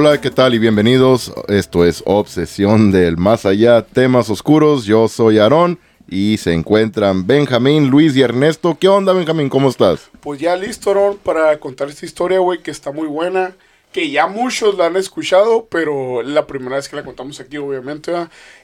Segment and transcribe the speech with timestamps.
[0.00, 0.54] Hola, ¿qué tal?
[0.54, 1.32] Y bienvenidos.
[1.48, 4.84] Esto es Obsesión del Más Allá, temas oscuros.
[4.84, 8.78] Yo soy Aarón y se encuentran Benjamín, Luis y Ernesto.
[8.78, 9.48] ¿Qué onda, Benjamín?
[9.48, 10.08] ¿Cómo estás?
[10.20, 13.56] Pues ya listo, Aarón, para contar esta historia, güey, que está muy buena.
[13.90, 18.12] Que ya muchos la han escuchado, pero la primera vez que la contamos aquí, obviamente.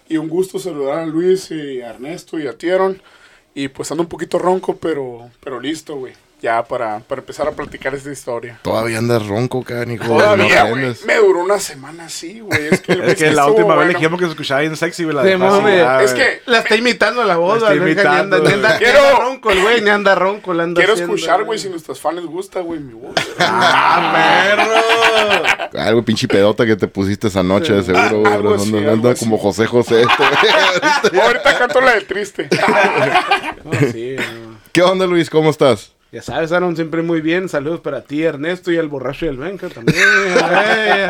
[0.08, 3.02] Y un gusto saludar a Luis y a Ernesto y a Tieron.
[3.56, 6.12] Y pues ando un poquito ronco, pero, pero listo, güey.
[6.44, 8.58] Ya para, para empezar a platicar esta historia.
[8.60, 10.04] Todavía andas ronco, canijo.
[10.04, 10.94] Todavía, No güey.
[11.06, 12.66] me duró una semana así, güey.
[12.70, 13.84] Es que, Es que la estuvo última vez bueno.
[13.92, 15.16] le dijimos que se escuchaba bien sexy, güey.
[15.16, 15.68] La de fácil,
[16.04, 16.14] Es güey.
[16.26, 18.58] que La está imitando a la voz, La está güey, ni anda, imitando, ni anda,
[18.58, 18.60] güey.
[18.60, 18.78] ni anda
[19.08, 21.98] Quiero- ronco el güey, ni anda ronco, la anda Quiero haciendo, escuchar, güey, si nuestros
[21.98, 23.14] fans les gusta, güey, mi voz.
[23.38, 24.52] ¡Ah,
[25.72, 25.80] perro!
[25.80, 28.20] Algo pinche pedota que te pusiste esa noche, de seguro.
[28.20, 28.32] güey.
[28.34, 30.04] algo así, Anda- como José José.
[31.22, 32.50] Ahorita canto la de triste.
[33.64, 34.58] No, sí, no.
[34.72, 35.30] ¿Qué onda, Luis?
[35.30, 35.93] ¿Cómo estás?
[36.14, 37.48] Ya sabes, Aaron, siempre muy bien.
[37.48, 39.98] Saludos para ti, Ernesto, y al borracho del Benja también.
[39.98, 41.08] Eh,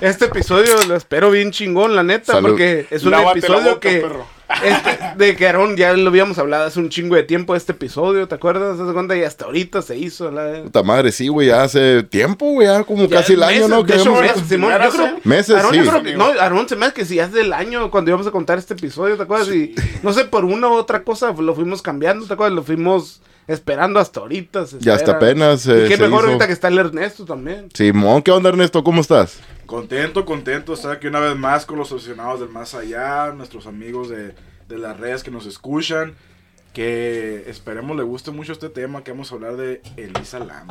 [0.00, 2.48] este episodio lo espero bien chingón, la neta, Salud.
[2.50, 3.98] porque es un Lávate episodio boca, que...
[3.98, 4.26] perro.
[4.64, 8.26] este, de que Aaron ya lo habíamos hablado hace un chingo de tiempo este episodio,
[8.28, 8.78] ¿te acuerdas?
[8.78, 9.14] ¿Te cuenta?
[9.14, 10.30] Y hasta ahorita se hizo.
[10.30, 10.62] La...
[10.62, 13.84] Puta madre, sí, güey, ya hace tiempo, güey, ya como Ya casi el año, ¿no?
[13.84, 15.80] Que hecho, hemos- meses, Simón, yo creo, Meses, Aarón, sí.
[15.84, 18.26] yo creo que, no, Aarón se me hace que si hace del año cuando íbamos
[18.26, 19.48] a contar este episodio, ¿te acuerdas?
[19.48, 22.54] Y no sé, por una u otra cosa lo fuimos cambiando, ¿te acuerdas?
[22.56, 24.66] Lo fuimos esperando hasta ahorita.
[24.66, 26.26] se Ya hasta apenas, Y eh, qué se mejor hizo.
[26.28, 27.68] ahorita que está el Ernesto también.
[27.74, 28.82] Simón, ¿qué onda, Ernesto?
[28.84, 29.40] ¿Cómo estás?
[29.66, 33.66] Contento, contento de estar aquí una vez más con los aficionados del más allá, nuestros
[33.66, 34.34] amigos de,
[34.68, 36.14] de las redes que nos escuchan.
[36.72, 40.68] Que esperemos le guste mucho este tema que vamos a hablar de Elisa Lam.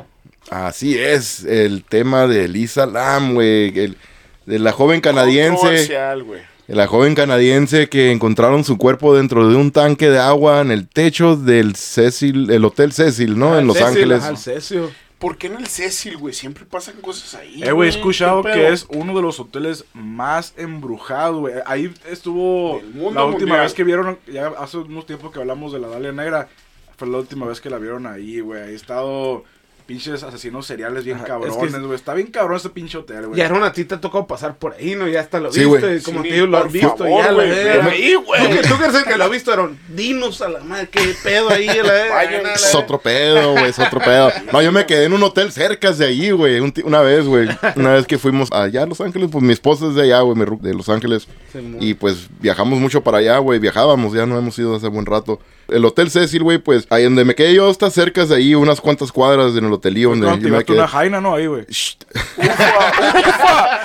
[0.50, 3.98] Así es, el tema de Lisa Lam, güey, el-
[4.46, 6.42] de la joven canadiense, Controversial, güey.
[6.76, 10.88] La joven canadiense que encontraron su cuerpo dentro de un tanque de agua en el
[10.88, 13.58] techo del Cecil, el Hotel Cecil, ¿no?
[13.58, 14.40] En Los Cecil, Ángeles.
[14.40, 14.84] Cecil.
[15.18, 16.34] ¿Por qué en el Cecil, güey?
[16.34, 17.62] Siempre pasan cosas ahí.
[17.62, 21.56] Eh, güey, he escuchado ¿Qué que es uno de los hoteles más embrujados, güey.
[21.66, 23.62] Ahí estuvo la última mundial.
[23.62, 26.48] vez que vieron, ya hace unos tiempos que hablamos de la Dalia Negra,
[26.96, 28.62] fue la última vez que la vieron ahí, güey.
[28.62, 29.44] Ahí ha estado
[29.90, 31.96] pinches asesinos seriales bien Ajá, es cabrones, que- güey.
[31.96, 33.40] Está bien cabrón ese pinche hotel, güey.
[33.40, 35.08] Y Aaron, a ti te ha tocado pasar por ahí, ¿no?
[35.08, 37.34] Ya hasta lo Sí, viste, como Sí, te digo, lo has visto favor, ya, la
[37.34, 38.14] güey, ahí.
[38.14, 41.50] ¿Tú, que- eres el que lo ha visto, Aaron, dinos a la madre, qué pedo
[41.50, 44.32] ahí, a la Es otro pedo, güey, es otro pedo.
[44.54, 47.50] No, yo me quedé en un hotel cerca de ahí, güey, un una vez, güey.
[47.76, 50.38] Una vez que fuimos allá a Los Ángeles, pues mi esposa es de allá, güey,
[50.62, 51.28] de Los Ángeles.
[51.80, 55.40] Y pues viajamos mucho para allá, güey, viajábamos, ya no hemos ido hace buen rato.
[55.68, 58.82] El Hotel Cecil, güey, pues ahí donde me quedé yo está cerca de ahí, unas
[58.82, 60.78] cuantas cuadras en el hotelillo donde Cuando te yo me quedé.
[60.78, 61.36] una jaina, ¿no?
[61.36, 61.66] Ahí, güey.
[61.70, 61.98] Shh.
[62.38, 63.82] Ufa,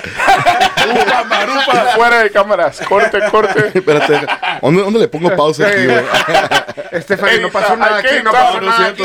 [1.29, 2.79] marufa, fuera de cámaras.
[2.87, 3.71] Corte, corte.
[3.77, 4.27] Espérate,
[4.61, 6.03] ¿dónde, dónde le pongo pausa aquí, güey?
[6.91, 9.03] Estefany, no pasó nada aquí, no pasó lo nada aquí.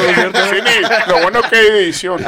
[1.08, 2.22] lo bueno que hay edición.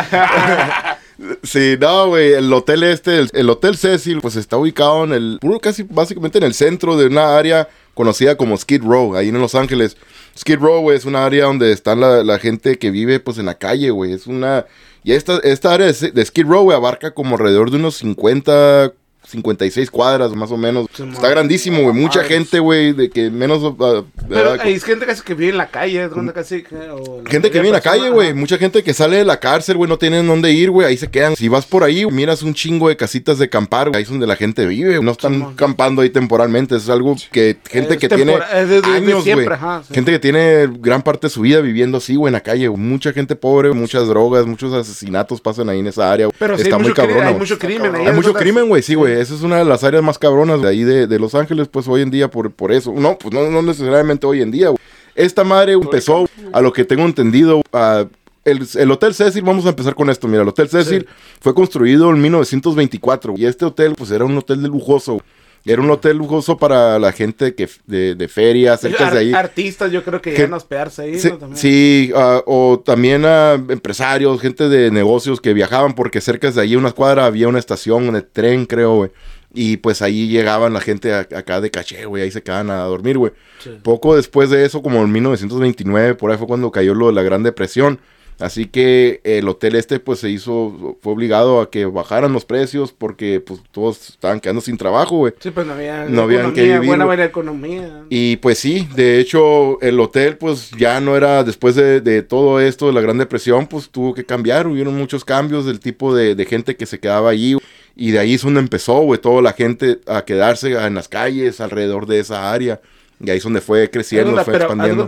[1.42, 5.38] Sí, no, güey, el hotel este, el, el Hotel Cecil, pues está ubicado en el,
[5.40, 9.40] puro casi básicamente en el centro de una área conocida como Skid Row, ahí en
[9.40, 9.96] Los Ángeles.
[10.38, 13.58] Skid Row, güey, es una área donde está la, gente que vive, pues, en la
[13.58, 14.12] calle, güey.
[14.12, 14.66] Es una...
[15.04, 18.92] Y esta, esta área de, de Skid Row, güey, abarca como alrededor de unos 50...
[19.26, 20.86] 56 cuadras más o menos.
[20.94, 21.94] Sí, Está grandísimo, güey.
[21.94, 23.62] Mucha gente, güey, de que menos...
[23.80, 26.64] ah, Pero hay gente casi que vive en la calle, casi...
[26.90, 28.34] o Gente que vive en la calle, güey.
[28.34, 30.86] Mucha gente que sale de la cárcel, güey, no tienen dónde ir, güey.
[30.86, 31.36] Ahí se quedan.
[31.36, 33.98] Si vas por ahí, miras un chingo de casitas de campar, güey.
[33.98, 35.00] Ahí es donde la gente vive.
[35.02, 35.54] No están Simón.
[35.54, 36.76] campando ahí temporalmente.
[36.76, 39.46] Es algo que gente Es que tiene es años, güey.
[39.88, 39.94] sí.
[39.94, 42.68] Gente que tiene gran parte de su vida viviendo así, güey, en la calle.
[42.70, 46.28] Mucha gente pobre, muchas drogas, muchos asesinatos pasan ahí en esa área.
[46.38, 47.38] Pero sí, Está hay muy cabrona, hay güey.
[47.38, 48.06] mucho crimen ahí.
[48.06, 49.11] Hay mucho crimen, güey, sí, güey.
[49.20, 51.86] Esa es una de las áreas más cabronas de ahí de, de Los Ángeles, pues
[51.88, 52.92] hoy en día por, por eso.
[52.92, 54.78] No, pues no, no necesariamente hoy en día, güey.
[55.14, 58.06] Esta madre empezó, a lo que tengo entendido, a-
[58.44, 60.26] el, el Hotel Cecil, vamos a empezar con esto.
[60.26, 61.06] Mira, el Hotel Cecil
[61.40, 65.20] fue construido en 1924 y este hotel, pues era un hotel de lujoso.
[65.64, 69.32] Era un hotel lujoso para la gente que de, de feria, cerca Ar- de ahí.
[69.32, 71.38] Artistas, yo creo que Que- llegan a hospedarse ahí, Sí, ¿no?
[71.38, 71.56] También.
[71.56, 76.74] sí, ah, o también a empresarios, gente de negocios que viajaban porque cerca de ahí,
[76.74, 79.10] unas cuadras, había una estación de tren, creo, güey.
[79.54, 82.78] Y pues ahí llegaban la gente a- acá de caché, güey, ahí se quedaban a
[82.84, 83.32] dormir, güey.
[83.62, 83.70] Sí.
[83.82, 87.22] Poco después de eso, como en 1929, por ahí fue cuando cayó lo de la
[87.22, 88.00] Gran Depresión.
[88.38, 92.92] Así que el hotel este pues se hizo, fue obligado a que bajaran los precios
[92.92, 95.32] porque pues todos estaban quedando sin trabajo, güey.
[95.38, 98.02] Sí, pues no había No habían que vivir, buena economía.
[98.08, 102.58] Y pues sí, de hecho el hotel pues ya no era, después de, de todo
[102.60, 106.34] esto, de la Gran Depresión, pues tuvo que cambiar, hubieron muchos cambios del tipo de,
[106.34, 107.56] de gente que se quedaba allí.
[107.94, 111.60] Y de ahí es donde empezó, güey, toda la gente a quedarse en las calles
[111.60, 112.80] alrededor de esa área.
[113.20, 115.06] Y ahí es donde fue creciendo, de fue pero expandiendo.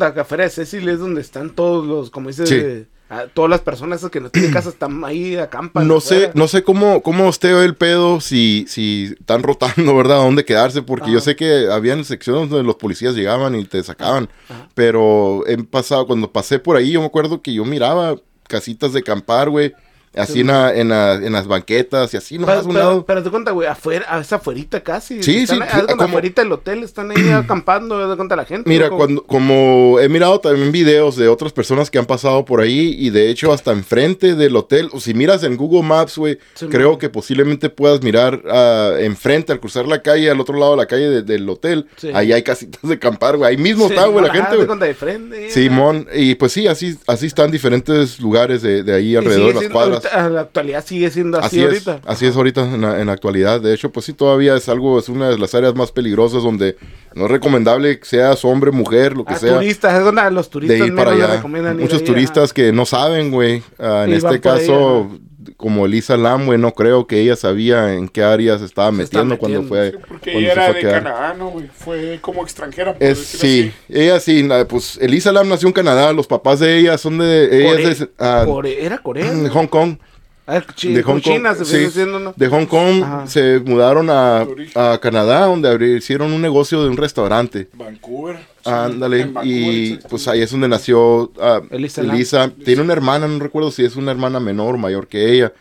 [0.50, 2.56] Cecil es donde están todos los, como dices, Sí.
[2.56, 5.86] de- a todas las personas esas que no tienen casa están ahí, acampan.
[5.86, 10.20] No sé, no sé cómo, cómo esté el pedo, si, si están rotando, ¿verdad?
[10.20, 13.82] A dónde quedarse, porque yo sé que habían secciones donde los policías llegaban y te
[13.82, 14.28] sacaban.
[14.48, 14.68] Ajá.
[14.74, 18.16] Pero he pasado, cuando pasé por ahí, yo me acuerdo que yo miraba
[18.48, 19.74] casitas de campar, güey.
[20.16, 22.84] Así Sí, en, la- en, la- en las banquetas y así Pero, nomás un pero,
[22.84, 23.04] lado.
[23.06, 25.22] pero te cuenta, güey, afuera, a esa afuerita casi.
[25.22, 28.68] Sí, están, sí, cuenta, como- afuerita del hotel, están ahí acampando, de cuenta la gente.
[28.68, 32.94] Mira, cuando, como he mirado también videos de otras personas que han pasado por ahí
[32.98, 36.66] y de hecho hasta enfrente del hotel, o si miras en Google Maps, güey, Sí,
[36.66, 36.98] creo man.
[36.98, 40.86] que posiblemente puedas mirar ah, enfrente al cruzar la calle, al otro lado de la
[40.86, 42.10] calle de- del hotel, Sí.
[42.14, 44.66] ahí hay casitas de campar, güey, ahí mismo está, güey, la gente, güey.
[44.66, 45.50] cuenta de frente.
[45.50, 49.70] Simón, y pues sí, así, así están diferentes lugares de, de ahí alrededor de las
[49.72, 50.03] cuadras.
[50.06, 52.00] A la actualidad sigue siendo así, Así es, ahorita.
[52.06, 53.60] así es ahorita en la, en la actualidad.
[53.60, 56.76] De hecho, pues sí, todavía es algo, es una de las áreas más peligrosas donde
[57.14, 60.46] no es recomendable que seas hombre, mujer, lo que A sea, turistas, es donde los
[60.46, 61.36] de turistas ir para allá.
[61.36, 63.62] recomiendan Muchos turistas que no saben, güey.
[63.78, 65.10] Ah, en este ahí, caso,
[65.64, 69.02] como Elisa Lam, güey, no creo que ella sabía en qué área se estaba Se
[69.02, 69.78] estaba metiendo cuando fue.
[69.86, 71.02] metiendo, Sí, porque cuando ella se era de quedar.
[71.02, 71.66] Canadá, ¿no, güey?
[71.74, 76.26] Fue como extranjera, por Es, sí, ella sí, pues Elisa Lam nació en Canadá, los
[76.26, 79.30] papás de ella son de, ella Core- es de, ah, Core- era Corea.
[79.32, 79.96] de Hong Kong.
[80.46, 81.76] Ah, de Hong Kong, China se sí.
[81.78, 82.34] viene siendo, ¿no?
[82.36, 83.26] De Hong Kong Ajá.
[83.26, 87.68] se mudaron a, a Canadá, donde abri- hicieron un negocio de un restaurante.
[87.72, 88.36] Vancouver.
[88.66, 92.50] Ándale, Vancouver, y pues ahí es donde nació ah, Elisa Elisa.
[92.62, 95.52] Tiene una hermana, no recuerdo si es una hermana menor o mayor que ella.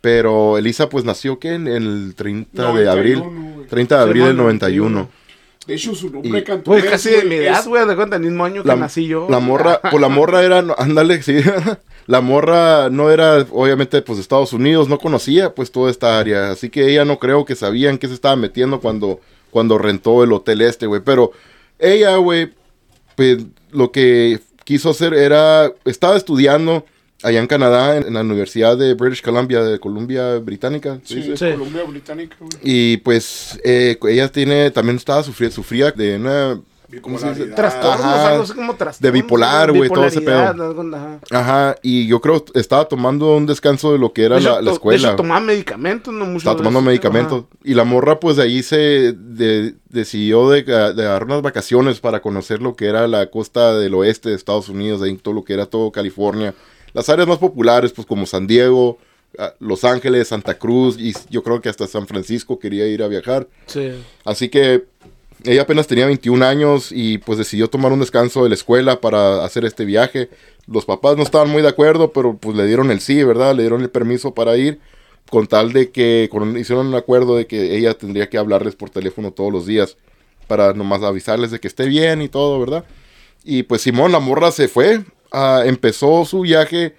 [0.00, 3.18] Pero Elisa pues nació que en el 30 de abril.
[3.18, 3.66] 91, güey.
[3.66, 5.08] 30 de Sí, abril del bueno, 91.
[5.66, 8.44] De hecho, su Y- nombre Pues casi de mi edad, güey, de cuenta, el mismo
[8.44, 9.26] año que La, nací yo.
[9.28, 11.34] la morra, pues la morra era, ándale, sí.
[12.10, 16.50] la morra no era, obviamente, pues de Estados Unidos, no conocía pues toda esta área.
[16.50, 19.20] Así que ella no creo que sabía en qué se estaba metiendo cuando,
[19.52, 21.02] cuando rentó el hotel este, güey.
[21.04, 21.30] Pero
[21.78, 22.50] ella, güey,
[23.14, 26.84] pues lo que quiso hacer era, estaba estudiando
[27.22, 30.98] allá en Canadá, en, en la Universidad de British Columbia, de Columbia Británica.
[31.04, 31.36] ¿se Sí?
[31.36, 31.50] Sí.
[31.52, 32.50] Colombia Británica, güey.
[32.64, 36.60] Y pues eh, ella tiene, también estaba sufriendo, sufría de una,
[37.00, 37.46] ¿cómo se dice?
[37.48, 38.28] Trastornos, Ajá.
[38.30, 39.00] algo así como trastornos.
[39.00, 40.38] De bipolar, güey, todo ese pedo.
[40.48, 41.18] algo, ajá.
[41.30, 44.50] Ajá, y yo creo que estaba tomando un descanso de lo que era De hecho,
[44.50, 45.08] la, la De escuela.
[45.08, 46.38] hecho, tomaba medicamentos, no mucho.
[46.38, 47.44] estaba de tomando medicamentos.
[47.64, 52.20] Y la morra, pues de ahí se de- decidió de, de dar unas vacaciones para
[52.20, 55.52] conocer lo que era la costa del oeste de Estados Unidos, ahí todo lo que
[55.54, 56.54] era todo California.
[56.92, 58.98] Las áreas más populares, pues como San Diego,
[59.38, 63.08] ah, Los Ángeles, Santa Cruz, y yo creo que hasta San Francisco quería ir a
[63.08, 63.46] viajar.
[63.66, 63.92] Sí.
[64.24, 64.86] Así que
[65.44, 69.44] ella apenas tenía 21 años y pues decidió tomar un descanso de la escuela para
[69.44, 70.30] hacer este viaje.
[70.66, 73.54] Los papás no estaban muy de acuerdo, pero pues le dieron el sí, ¿verdad?
[73.54, 74.80] Le dieron el permiso para ir
[75.30, 79.32] con tal de que hicieron un acuerdo de que ella tendría que hablarles por teléfono
[79.32, 79.96] todos los días
[80.46, 82.84] para nomás avisarles de que esté bien y todo, ¿verdad?
[83.44, 86.96] Y pues Simón, la morra se fue, ah, empezó su viaje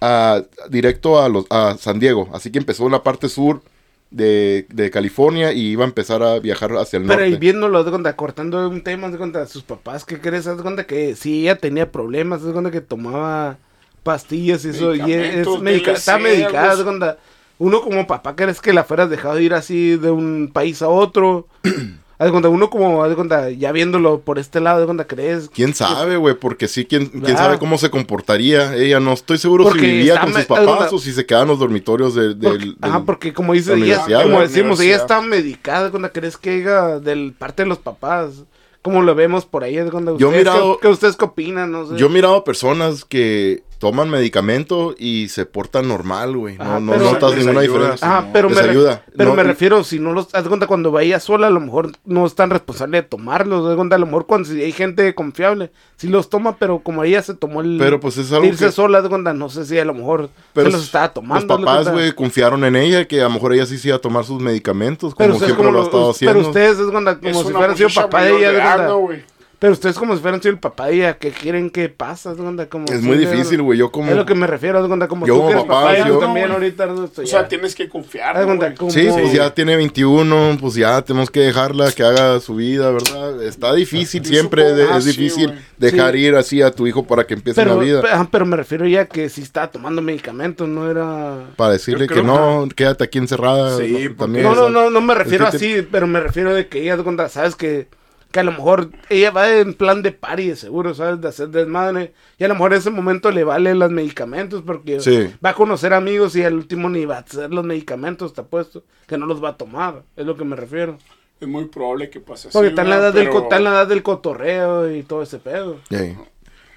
[0.00, 3.62] ah, directo a, los, a San Diego, así que empezó en la parte sur
[4.10, 7.40] de, de California y iba a empezar a viajar hacia el Pero ahí norte.
[7.40, 10.46] viéndolo, de cuenta, cortando un tema, de cuenta, sus papás, ¿qué crees?
[10.46, 13.58] Haz de cuenta que si ella tenía problemas, haz de cuenta que tomaba
[14.02, 17.18] pastillas y eso, y es, Medicamentos, medica- está medicada, de cuenta.
[17.58, 21.46] Uno como papá, ¿crees que la fueras dejado ir así de un país a otro?
[22.20, 24.86] Haz de cuenta, uno como, haz de cuenta, ya viéndolo por este lado, haz de
[24.86, 25.48] cuenta, ¿crees?
[25.48, 26.34] ¿Quién sabe, güey?
[26.34, 27.38] Porque sí, ¿quién, quién Ah.
[27.38, 28.76] sabe cómo se comportaría?
[28.76, 31.48] Ella no estoy seguro Porque si vivía con sus papás o si se quedaba en
[31.48, 32.76] los dormitorios de- del...
[32.82, 36.60] Ajá, del- porque como dice la ella, como decimos, ella está medicada, cuando crees que
[36.60, 38.44] ella, del parte de los papás,
[38.82, 41.72] como lo vemos por ahí, es cuando Yo ustedes, mirado- ¿qué, qué ustedes qué opinan?
[41.72, 41.96] No sé.
[41.96, 46.58] Yo he mirado personas que toman medicamento y se portan normal, güey.
[46.58, 48.06] No, Ajá, no pero- notas ninguna ayuda, diferencia.
[48.08, 48.30] Simón.
[48.32, 49.04] pero, Les me, re- ayuda.
[49.16, 51.50] pero No, me y- refiero, si no los, haz de cuenta cuando vaya sola, a
[51.50, 54.48] lo mejor no es tan responsable de tomarlos, haz de cuenta, a lo mejor cuando
[54.50, 58.18] si hay gente confiable, si los toma, pero como ella se tomó el Pero pues
[58.18, 58.70] es algo irse que...
[58.72, 61.56] sola, haz de cuenta, no sé si a lo mejor Pero se los estaba tomando.
[61.56, 64.00] Los papás, güey, confiaron en ella, que a lo mejor ella sí se iba a
[64.00, 66.34] tomar sus medicamentos, pero como ustedes siempre como lo ha estado lo- haciendo.
[66.38, 69.22] pero ustedes es cuenta, como Es si una fueran sido papá de ella, de
[69.60, 72.34] Pero ustedes como si fueran sido el papá de ella, ¿qué quieren que pasa?
[72.34, 73.78] Cuenta, como Es si muy difícil, güey.
[73.78, 74.10] Yo como...
[74.10, 76.48] Es lo que me refiero, cuenta, como Yo tú como que papá, papá, yo- también
[76.48, 77.48] No, ahorita, no sé, O sea, ya.
[77.48, 78.74] tienes que confiar, güey.
[78.74, 82.90] como- Sí, pues ya tiene 21, pues ya tenemos que dejarla que haga su vida,
[82.90, 83.42] ¿verdad?
[83.42, 85.58] Está difícil Yo siempre, supongo- de- ah, es sí, difícil güey.
[85.76, 86.18] dejar Sí.
[86.20, 88.00] ir así a tu hijo para que empiece pero, la vida.
[88.00, 91.50] pe- ajá, pero me refiero ya que si estaba tomando medicamentos, no era...
[91.56, 93.76] para decirle que creo no, quédate aquí encerrada.
[93.76, 94.14] Sí, ¿no?
[94.16, 94.42] también.
[94.42, 96.96] No, no, no, no me refiero es que así, pero me refiero de que ella,
[97.28, 97.88] sabes que,
[98.30, 101.20] que a lo mejor ella va en plan de party, seguro, ¿sabes?
[101.20, 102.12] De hacer desmadre.
[102.38, 105.32] Y a lo mejor en ese momento le vale los medicamentos porque Sí.
[105.44, 108.84] va a conocer amigos y al último ni va a hacer los medicamentos, te apuesto,
[109.06, 110.02] que no los va a tomar.
[110.16, 110.96] Es lo que me refiero.
[111.40, 112.52] Es muy probable que pase así.
[112.52, 113.20] Porque está en la edad, ¿verdad?
[113.20, 115.78] del, co- Pero- está en la edad del cotorreo y todo ese pedo.
[115.88, 116.16] Sí.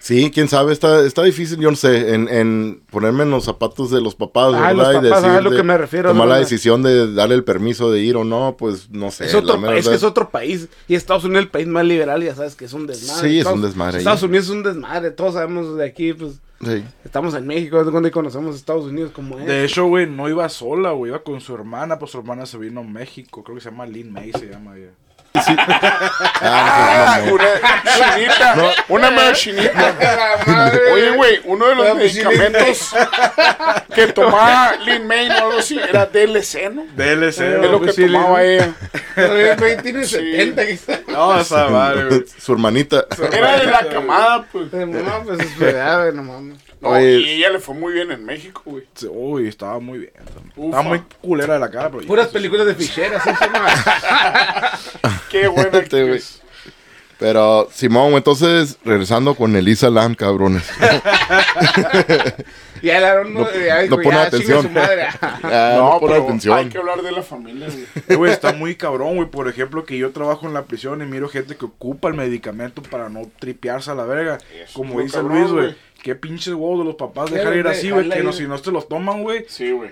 [0.04, 3.90] Sí, quién sabe, está, está difícil, yo no sé, en, en ponerme en los zapatos
[3.90, 4.76] de los papás, Ah, ¿verdad?
[4.76, 6.34] los y papás, ah, decir, es lo de- que me refiero, Tomar ¿no?
[6.34, 9.28] la decisión de darle el permiso de ir o no, pues no sé.
[9.28, 10.68] Es otro país, que es otro país.
[10.90, 13.22] Y Estados Unidos, el país más liberal, ya sabes que es un desmadre.
[13.30, 14.02] Sí, es Estados- un desmadre ahí.
[14.02, 15.12] Estados Unidos es un desmadre.
[15.12, 16.34] Todos sabemos de aquí, pues.
[16.62, 16.84] Sí.
[17.06, 19.46] Estamos en México, es donde conocemos Estados Unidos como es.
[19.46, 21.12] De hecho, güey, no iba sola, güey.
[21.12, 23.42] Iba con su hermana, pues su hermana se vino a México.
[23.44, 24.92] Creo que se llama Lynn May, se llama ella.
[26.46, 27.46] Ah, una
[28.14, 28.56] chinita.
[28.90, 29.94] Una medio chinita.
[30.94, 32.94] Oye, güey, uno de los medicamentos
[33.96, 36.86] que tomaba Lin May o algo así era DLC, ¿no?
[36.96, 38.74] DLC, Es lo que sí, tomaba Lin- ella.
[39.16, 40.16] El güey tiene Sí.
[40.16, 41.00] 70, quizás.
[41.08, 42.24] No, esa madre, güey.
[42.38, 43.06] Su hermanita.
[43.32, 44.72] Era de la camada, pues.
[44.74, 46.58] No, pues es verdad, güey, no mames.
[46.84, 47.20] No, Oye.
[47.20, 48.84] y ella le fue muy bien en México, güey.
[49.10, 50.12] Uy, estaba muy bien.
[50.58, 50.66] Ufa.
[50.68, 52.06] Estaba muy culera de la cara, pero.
[52.06, 53.60] Puras películas de ficheras, eso no.
[55.32, 56.20] Qué buena Este, güey.
[57.20, 60.64] Pero, Simón, entonces, regresando con Elisa Lam, cabrones.
[62.82, 64.64] Y el Aaron no, No- ya no pone ya, atención.
[64.64, 65.08] su madre.
[65.22, 65.40] Ah,
[65.78, 66.58] No, no, pone atención.
[66.58, 67.86] hay que hablar de la familia, güey.
[68.10, 69.30] Eh, güey, está muy cabrón, güey.
[69.30, 72.82] Por ejemplo, que yo trabajo en la prisión y miro gente que ocupa el medicamento
[72.82, 74.40] para no tripearse a la verga.
[74.62, 75.64] Eso Como dice cabrón, Luis, güey.
[75.68, 75.76] güey.
[76.04, 78.08] Qué pinches huevos de los papás dejar ir así, güey.
[78.10, 79.46] Que no, si no te los toman, güey.
[79.48, 79.92] Sí, güey.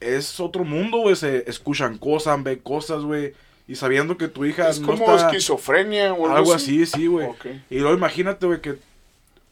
[0.00, 1.14] Es otro mundo, güey.
[1.14, 3.34] Se escuchan cosas, ven cosas, güey.
[3.68, 5.28] Y sabiendo que tu hija Es no como está...
[5.28, 7.28] esquizofrenia o Algo así, sí, güey.
[7.70, 8.76] Y luego imagínate, güey, que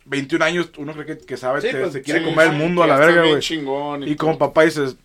[0.07, 2.57] 21 años uno cree que, que sabe, Sí, te- pues, se quiere Sí, comer el
[2.57, 4.11] mundo a la verga, güey.
[4.11, 4.97] Y como papá dices,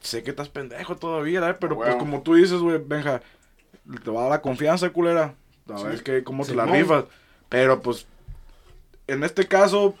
[0.00, 1.58] sé que estás pendejo todavía, ¿verdad?
[1.60, 3.22] Pero pues como tú dices, güey, Benja,
[4.04, 5.34] te va a dar la confianza, culera.
[5.72, 5.84] A Sí.
[5.84, 7.04] ver que, cómo te la rifas.
[7.48, 8.06] Pero pues,
[9.06, 9.94] en este caso,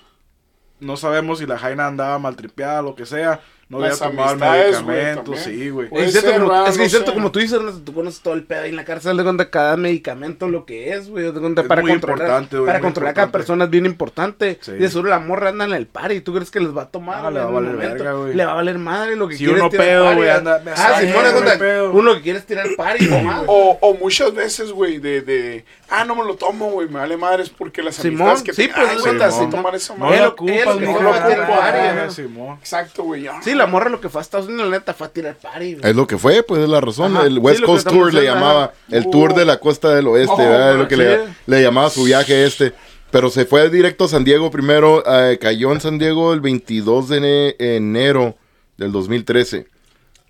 [0.80, 3.40] no sabemos si la Jaina andaba maltripeada, lo que sea.
[3.78, 5.44] No había Las tomado el amistades, güey, medicamento, también.
[5.60, 5.88] sí, güey.
[5.92, 6.66] Es cierto, ser, como, ¿verdad?
[6.68, 8.76] es que No es cierto, como tú dices, tú conoces todo el pedo ahí en
[8.76, 11.90] la cárcel, de cuenta cada medicamento lo que es, güey, de cuenta Es para muy
[11.92, 14.58] controlar, para muy controlar a cada persona es bien importante.
[14.60, 14.72] Sí.
[14.72, 16.82] Y de seguro la morra anda en el par y tú crees que les va
[16.82, 18.34] a tomar, Ah, le va a valer verga, güey.
[18.34, 20.36] Le va a valer madre lo que Si quiere uno es tirar pedo, güey, ah.
[20.36, 23.42] anda- Ah, si cuenta, uno que quiere es tirar party, nomás.
[23.46, 27.50] O, o muchas veces, güey, de, ah, no me lo tomo, güey, me vale madres
[27.50, 29.50] porque las Simón, amistades que sí, pues, ay, es güey, verdad, no voy a Simón.
[29.50, 32.18] tomar esa No lo ocupas, no lo ocupas.
[32.60, 33.40] Exacto, güey, ya.
[33.42, 35.74] Sí, la morra lo que fue a Estados Unidos, la neta, fue a tirar party,
[35.74, 35.90] güey.
[35.90, 37.16] Es lo que fue, pues es la razón.
[37.16, 38.72] Ajá, El West Coast Tour le llamaba.
[38.90, 40.72] El tour de la costa del oeste, Oh, ¿verdad?
[40.72, 41.00] Es lo que sí.
[41.02, 42.72] le, le llamaba su viaje este.
[43.10, 45.02] Pero se fue directo a San Diego primero.
[45.06, 48.36] eh, cayó en San Diego el 22 de ene- enero
[48.76, 49.66] del 2013.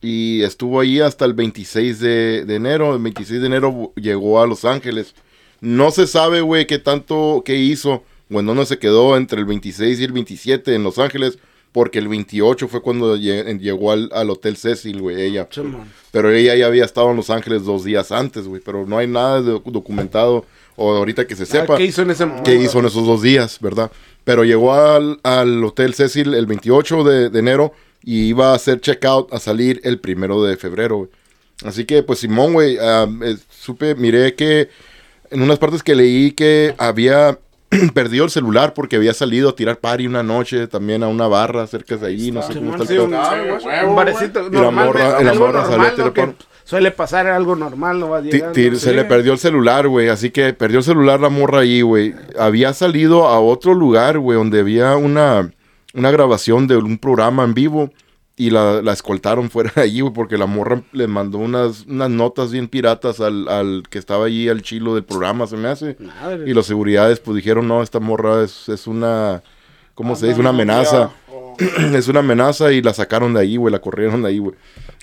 [0.03, 2.95] Y estuvo ahí hasta el 26 de, de enero.
[2.95, 5.15] El 26 de enero llegó a Los Ángeles.
[5.61, 8.05] No se sabe, güey, qué tanto, qué hizo.
[8.31, 11.39] O en dónde se quedó entre el 26 y el 27 en Los Ángeles.
[11.75, 15.49] Porque el 28 fue cuando lle- llegó al, al Hotel Cecil, güey, ella.
[16.13, 18.63] Pero ella ya había estado en Los Ángeles dos días antes, güey.
[18.65, 20.45] Pero no hay nada documentado
[20.77, 22.45] o ahorita que se sepa Ah, ¿Qué hizo en ese momento?
[22.49, 23.91] qué hizo en esos dos días, ¿verdad?
[24.23, 27.73] Pero llegó al, al Hotel Cecil el 28 de, de enero
[28.05, 31.11] y iba a hacer checkout a salir el primero de febrero, güey.
[31.65, 34.69] Así que, pues, Simón, güey, ah, eh, supe, miré que
[35.31, 37.39] en unas partes que leí que había
[37.95, 41.67] perdido el celular porque había salido a tirar party una noche también a una barra
[41.67, 43.25] cerca de ahí, no sé cómo está el un, pedo.
[43.61, 48.01] Sí, huevo, un barecito Y la normal, morra- la salió a suele pasar algo normal,
[48.01, 50.09] no va ti- Se le perdió el celular, güey.
[50.09, 52.15] Así que perdió el celular la morra ahí, güey.
[52.39, 55.51] Había salido a otro lugar, güey, donde había una,
[55.93, 57.91] una grabación de un programa en vivo.
[58.37, 62.11] Y la, la escoltaron fuera de allí, güey, porque la morra le mandó unas, unas
[62.11, 65.97] notas bien piratas al, al que estaba allí, al chilo del programa, se me hace.
[66.01, 66.49] Madre.
[66.49, 69.43] Y los seguridades, pues dijeron, no, esta morra es, es una,
[69.95, 70.41] ¿cómo se dice?
[70.41, 71.11] Una amenaza.
[71.31, 71.57] Oh,
[71.95, 74.55] es una amenaza y la sacaron de ahí, güey, la corrieron de ahí, güey.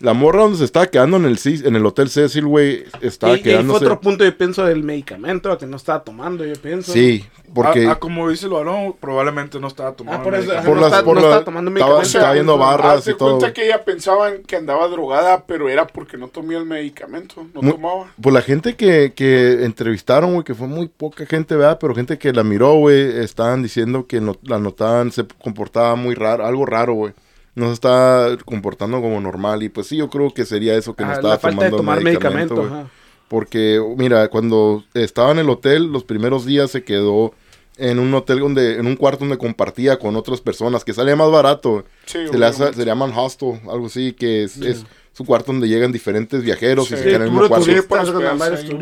[0.02, 3.34] La morra donde se estaba quedando en el, Cis- en el Hotel Cecil, güey, estaba
[3.34, 3.86] y, y ahí fue quedándose.
[3.86, 6.92] otro punto, yo pienso, del medicamento que no estaba tomando, yo pienso.
[6.92, 10.52] Sí, porque Ah, ah, como dice el varón, probablemente no estaba tomando Ah, por eso,
[10.66, 12.18] por no las está- por no la- estaba tomando estaba, medicamento.
[12.18, 13.38] estaba viendo barras y todo.
[13.38, 17.62] cuenta que ella pensaban que andaba drogada, pero era porque no tomía el medicamento, no
[17.62, 18.12] Mu- tomaba.
[18.22, 21.78] Pues la gente que, que entrevistaron, güey, que fue muy poca gente, ¿verdad?
[21.80, 26.16] Pero gente que la miró, güey, estaban diciendo que no, la notaban, se comportaba muy
[26.16, 27.14] raro, algo raro, güey.
[27.56, 29.62] No se está comportando como normal.
[29.64, 31.72] Y pues sí, yo creo que sería eso que no Ah, estaba la falta de
[31.72, 32.64] tomando tomar medicamento.
[32.64, 32.88] ajá.
[33.28, 37.34] Porque, mira, cuando estaba en el hotel, los primeros días se quedó
[37.78, 41.32] en un hotel donde, en un cuarto donde compartía con otras personas, que salía más
[41.32, 41.86] barato.
[42.06, 45.68] Sí, se, le hace- se llaman hostel, algo así, que es, es su cuarto donde
[45.68, 46.94] llegan diferentes viajeros Sí.
[46.94, 47.66] y se quedan en el mismo cuarto.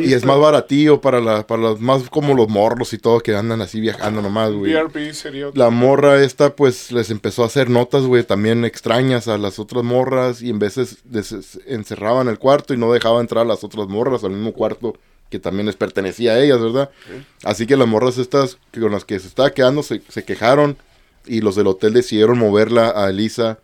[0.04, 3.36] Y es más baratillo para, la, para los más como los morros y todo que
[3.36, 4.72] andan así viajando nomás, güey.
[5.56, 9.84] La morra esta, pues, les empezó a hacer notas, güey, también extrañas a las otras
[9.84, 11.34] morras y en veces les
[11.66, 14.96] encerraban el cuarto y no dejaba entrar a las otras morras al mismo cuarto
[15.32, 16.90] que también les pertenecía a ellas, ¿verdad?
[17.44, 20.78] Así que las morras estas con las que se estaba quedando se, se quejaron
[21.26, 23.60] y los del hotel decidieron moverla a Elisa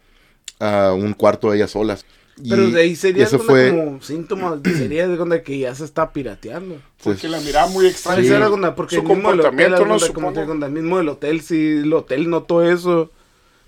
[0.59, 2.05] a un cuarto de ellas solas.
[2.49, 6.11] Pero de ahí sería eso fue, como síntomas, sería de donde que ya se está
[6.11, 6.75] pirateando.
[7.01, 8.45] pues, Porque la miraba muy extraña.
[8.45, 10.31] Alguna- porque Su el mismo del hotel, comportamiento, no te supongo.
[10.41, 13.09] digo, el mismo del hotel, si el hotel notó eso,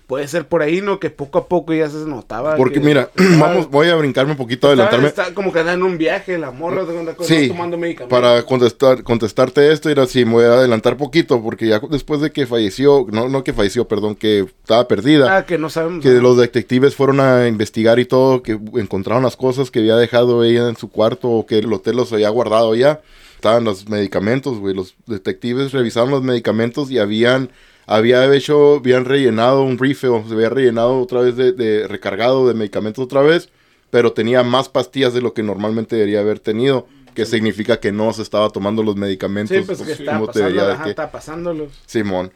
[0.08, 0.98] puede ser por ahí, ¿no?
[0.98, 2.56] Que poco a poco ya se notaba.
[2.56, 5.06] porque que- mira, vamos, voy a brincarme un poquito, adelantarme.
[5.06, 8.18] está como que anda en un viaje, la morra, de Sí, tomando medicamentos.
[8.18, 12.32] para contestar, contestarte esto, era así, me voy a adelantar poquito, porque ya después de
[12.32, 16.02] que falleció, no, no que falleció, perdón, que estaba perdida, Ah, que no sabemos.
[16.02, 20.42] que los detectives fueron a investigar y todo, que encontraron las cosas que había dejado
[20.42, 23.02] ella en su cuarto o que el hotel los había guardado ya.
[23.34, 24.74] Estaban los medicamentos, güey.
[24.74, 27.50] Los detectives revisaron los medicamentos y habían,
[27.88, 32.54] había hecho, habían rellenado un refill, se había rellenado otra vez de, de recargado de
[32.54, 33.48] medicamentos otra vez,
[33.90, 38.12] pero tenía más pastillas de lo que normalmente debería haber tenido, que significa que no
[38.12, 41.72] se estaba tomando los medicamentos Sí, pues que pues, está pasando, ajá, que- está pasándolos.
[41.86, 42.30] Simón.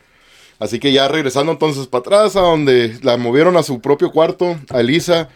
[0.59, 4.57] Así que ya regresando entonces para atrás, a donde la movieron a su propio cuarto,
[4.71, 5.29] a Elisa.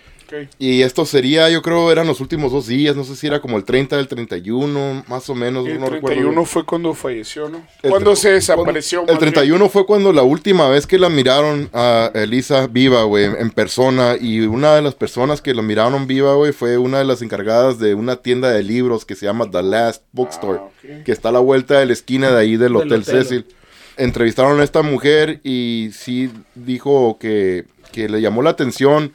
[0.58, 3.56] Y esto sería, yo creo, eran los últimos dos días, no sé si era como
[3.56, 6.06] el 30 del 31, más o menos, el no recuerdo.
[6.08, 6.46] 31 bien.
[6.46, 7.66] fue cuando falleció, ¿no?
[7.82, 9.00] El- Cuando se desapareció.
[9.00, 9.32] El más bien.
[9.32, 14.16] 31 fue cuando la última vez que la miraron a Elisa viva, güey, en persona.
[14.20, 17.78] Y una de las personas que la miraron viva, güey, fue una de las encargadas
[17.78, 21.32] de una tienda de libros que se llama The Last Bookstore, Ah, que está a
[21.32, 23.04] la vuelta de la esquina de ahí del, Del Hotel hotel.
[23.24, 23.46] Cecil.
[23.98, 29.12] Entrevistaron a esta mujer y sí dijo que, que le llamó la atención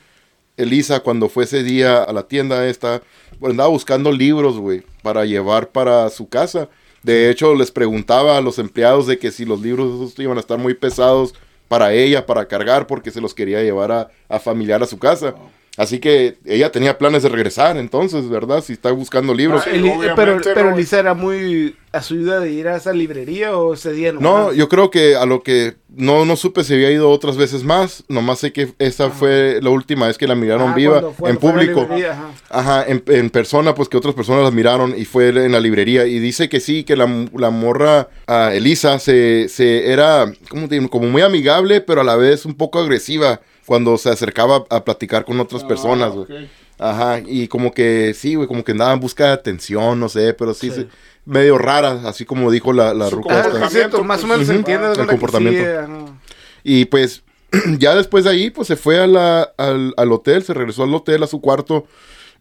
[0.58, 3.02] Elisa cuando fue ese día a la tienda esta,
[3.40, 6.70] pues andaba buscando libros, güey, para llevar para su casa.
[7.04, 10.42] De hecho, les preguntaba a los empleados de que si los libros esos iban a
[10.42, 11.34] estar muy pesados
[11.68, 15.34] para ella, para cargar, porque se los quería llevar a, a familiar a su casa.
[15.78, 18.62] Así que ella tenía planes de regresar, entonces, ¿verdad?
[18.62, 19.64] Si está buscando libros.
[19.66, 20.76] Ah, obviamente pero no, pero.
[20.76, 24.54] Lisa era muy a su idea de ir a esa librería o ese día No,
[24.54, 28.04] yo creo que a lo que no, no supe si había ido otras veces más.
[28.10, 31.30] Nomás sé que esa fue la última vez que la miraron Ah, viva cuando fue-
[31.30, 31.82] en público.
[31.82, 32.32] librería, ajá.
[32.50, 36.06] Ajá, en, en persona, pues que otras personas las miraron y fue en la librería.
[36.06, 40.76] Y dice que sí, que la, la morra ah, Elisa se, se era ¿cómo te
[40.76, 40.90] digo?
[40.90, 45.26] como muy amigable, pero a la vez un poco agresiva cuando se acercaba a platicar
[45.26, 46.12] con otras personas.
[46.12, 46.44] Ah, güey.
[46.46, 46.50] ok.
[46.80, 50.34] Ajá, y como que sí, güey, como que andaba en busca de atención, no sé,
[50.34, 50.76] pero sí, Sí.
[50.82, 50.88] se-
[51.26, 53.60] medio rara, así como dijo la, la Su ruca Ah, esta.
[53.60, 54.60] sí, es cierto, más o menos se Ujú.
[54.60, 56.16] entiende de El sí, comportamiento.
[56.64, 57.22] Y pues
[57.78, 60.94] ya después de ahí, pues se fue a la- al, al hotel, se regresó al
[60.96, 61.86] hotel, a su cuarto.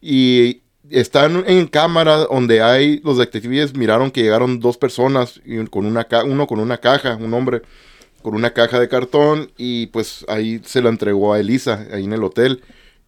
[0.01, 5.85] Y están en cámara donde hay, los detectives miraron que llegaron dos personas, y con
[5.85, 7.61] una ca- uno con una caja, un hombre
[8.21, 9.51] con una caja de cartón.
[9.57, 12.61] Y pues ahí se la entregó a Elisa, ahí en el hotel.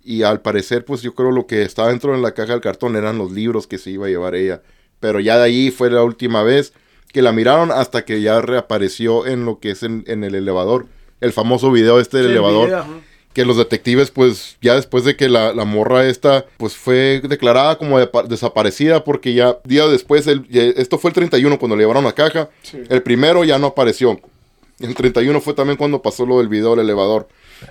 [0.04, 2.95] Y al parecer, pues yo creo lo que estaba dentro de la caja del cartón
[2.95, 4.62] eran los libros que se iba a llevar ella.
[4.99, 6.73] Pero ya de ahí fue la última vez
[7.13, 10.88] que la miraron hasta que ya reapareció en lo que es en, en el elevador.
[11.21, 12.86] El famoso video este del Sí, elevador.
[13.34, 17.78] Que los detectives, pues, ya después de que la, la morra esta, pues, fue declarada
[17.80, 22.04] como de- desaparecida porque ya, día después, el- esto fue el 31 cuando le llevaron
[22.04, 22.49] la caja.
[22.62, 22.78] Sí.
[22.89, 24.19] El primero ya no apareció.
[24.84, 27.28] El 31 fue también cuando pasó lo del video del elevador.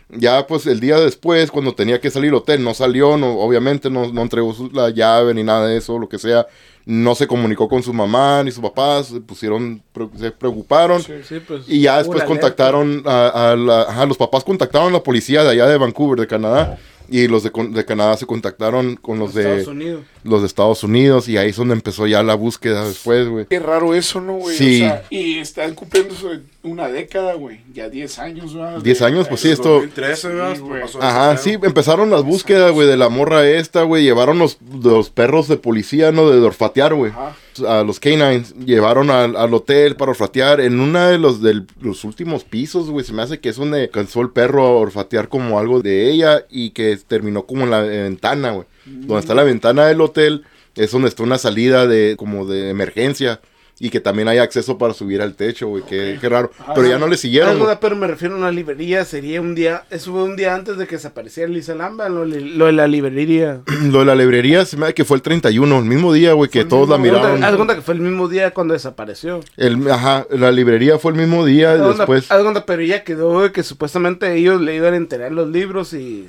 [0.09, 3.91] Ya, pues, el día después, cuando tenía que salir al hotel, no salió, no, obviamente
[3.91, 6.47] no, no entregó su- la llave ni nada de eso, lo que sea.
[6.87, 9.83] No se comunicó con su mamá ni sus papás, se pusieron,
[10.19, 11.03] se preocuparon.
[11.03, 11.13] Sí.
[11.29, 15.45] Sí, pues, Y ya después contactaron a, a la- los papás contactaron a la policía
[15.45, 16.79] de allá de Vancouver, de Canadá.
[17.13, 20.03] Y los de, con- de Canadá se contactaron con los de Estados Unidos.
[20.25, 21.29] los de Estados Unidos.
[21.29, 23.47] Y ahí es donde empezó ya la búsqueda después, güey.
[23.47, 24.57] Qué raro eso, ¿no, güey?
[24.57, 24.77] Sí.
[24.83, 26.15] O sea, y están cumpliendo
[26.63, 27.61] una década, güey.
[27.75, 28.81] Ya 10 años, ¿verdad?
[28.83, 30.55] 10 De- años, pues sí, esto- 2013, ¿verdad?
[30.57, 30.83] Sí, güey.
[31.01, 34.03] Ajá, sí, empezaron las búsquedas, güey, de la morra esta, güey.
[34.05, 36.31] Llevaron los, los perros de policía, ¿no?
[36.31, 37.13] De olfatear, güey.
[37.13, 37.37] Ajá.
[37.69, 38.55] A los canines.
[38.57, 40.61] Llevaron al, al hotel para olfatear.
[40.61, 43.91] En uno de los, del- los últimos pisos, güey, se me hace que es donde
[43.91, 47.81] cansó el perro a olfatear como algo de ella y que terminó como en la
[47.81, 48.67] ventana, güey.
[48.87, 53.41] Donde está la ventana del hotel es donde está una salida de como de emergencia.
[53.85, 55.83] Y que también hay acceso para subir al techo, güey.
[55.83, 56.53] Qué, qué raro.
[56.73, 57.51] Pero ya no le siguieron.
[57.51, 57.77] Ah, no, güey.
[57.81, 60.87] pero me refiero a una librería, sería un día, eso fue un día antes de
[60.87, 63.61] que desapareciera Lisa Lamba, lo, lo de la librería.
[63.91, 66.49] Lo de la librería se me hace que fue el 31, el mismo día, güey,
[66.49, 67.43] que todos la miraron.
[67.43, 69.41] Haz cuenta que fue el mismo día cuando desapareció.
[69.57, 72.31] El, ajá, la librería fue el mismo día después.
[72.31, 75.93] haz cuenta, pero ya quedó de que supuestamente ellos le iban a enterar los libros
[75.93, 76.29] y,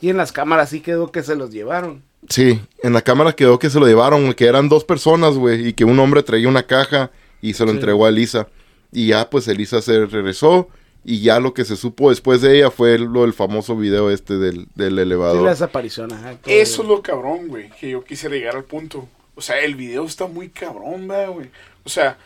[0.00, 2.02] y en las cámaras sí quedó que se los llevaron.
[2.28, 5.68] Sí, en la cámara quedó que se lo llevaron, güey, que eran dos personas, güey,
[5.68, 7.10] y que un hombre traía una caja
[7.40, 7.76] y se lo Sí.
[7.76, 8.48] entregó a Elisa.
[8.92, 10.68] Y ya, pues, Elisa se regresó
[11.04, 14.36] y ya lo que se supo después de ella fue lo del famoso video este
[14.36, 15.42] del, del Sí, elevador.
[15.44, 16.34] la desaparición, ajá.
[16.46, 17.70] Eso es lo cabrón, güey.
[17.80, 19.08] Que yo quisiera llegar al punto.
[19.34, 21.50] O sea, el video está muy cabrón, ¿verdad, güey.
[21.84, 22.18] O sea,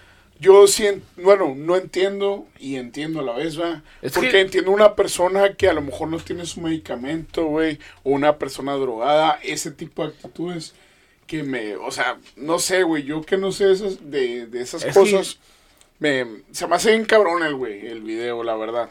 [0.45, 3.59] yo siento, bueno, no entiendo y entiendo a la vez.
[4.03, 7.79] Es Porque que- entiendo una persona que a lo mejor no tiene su medicamento, güey,
[8.03, 10.75] o una persona drogada, ese tipo de actitudes
[11.27, 14.85] que me, o sea, no sé, güey, yo que no sé esas, de, de esas
[14.85, 15.39] Es que- cosas,
[15.99, 18.91] me, se me hace bien cabrón el, güey, el video, la verdad.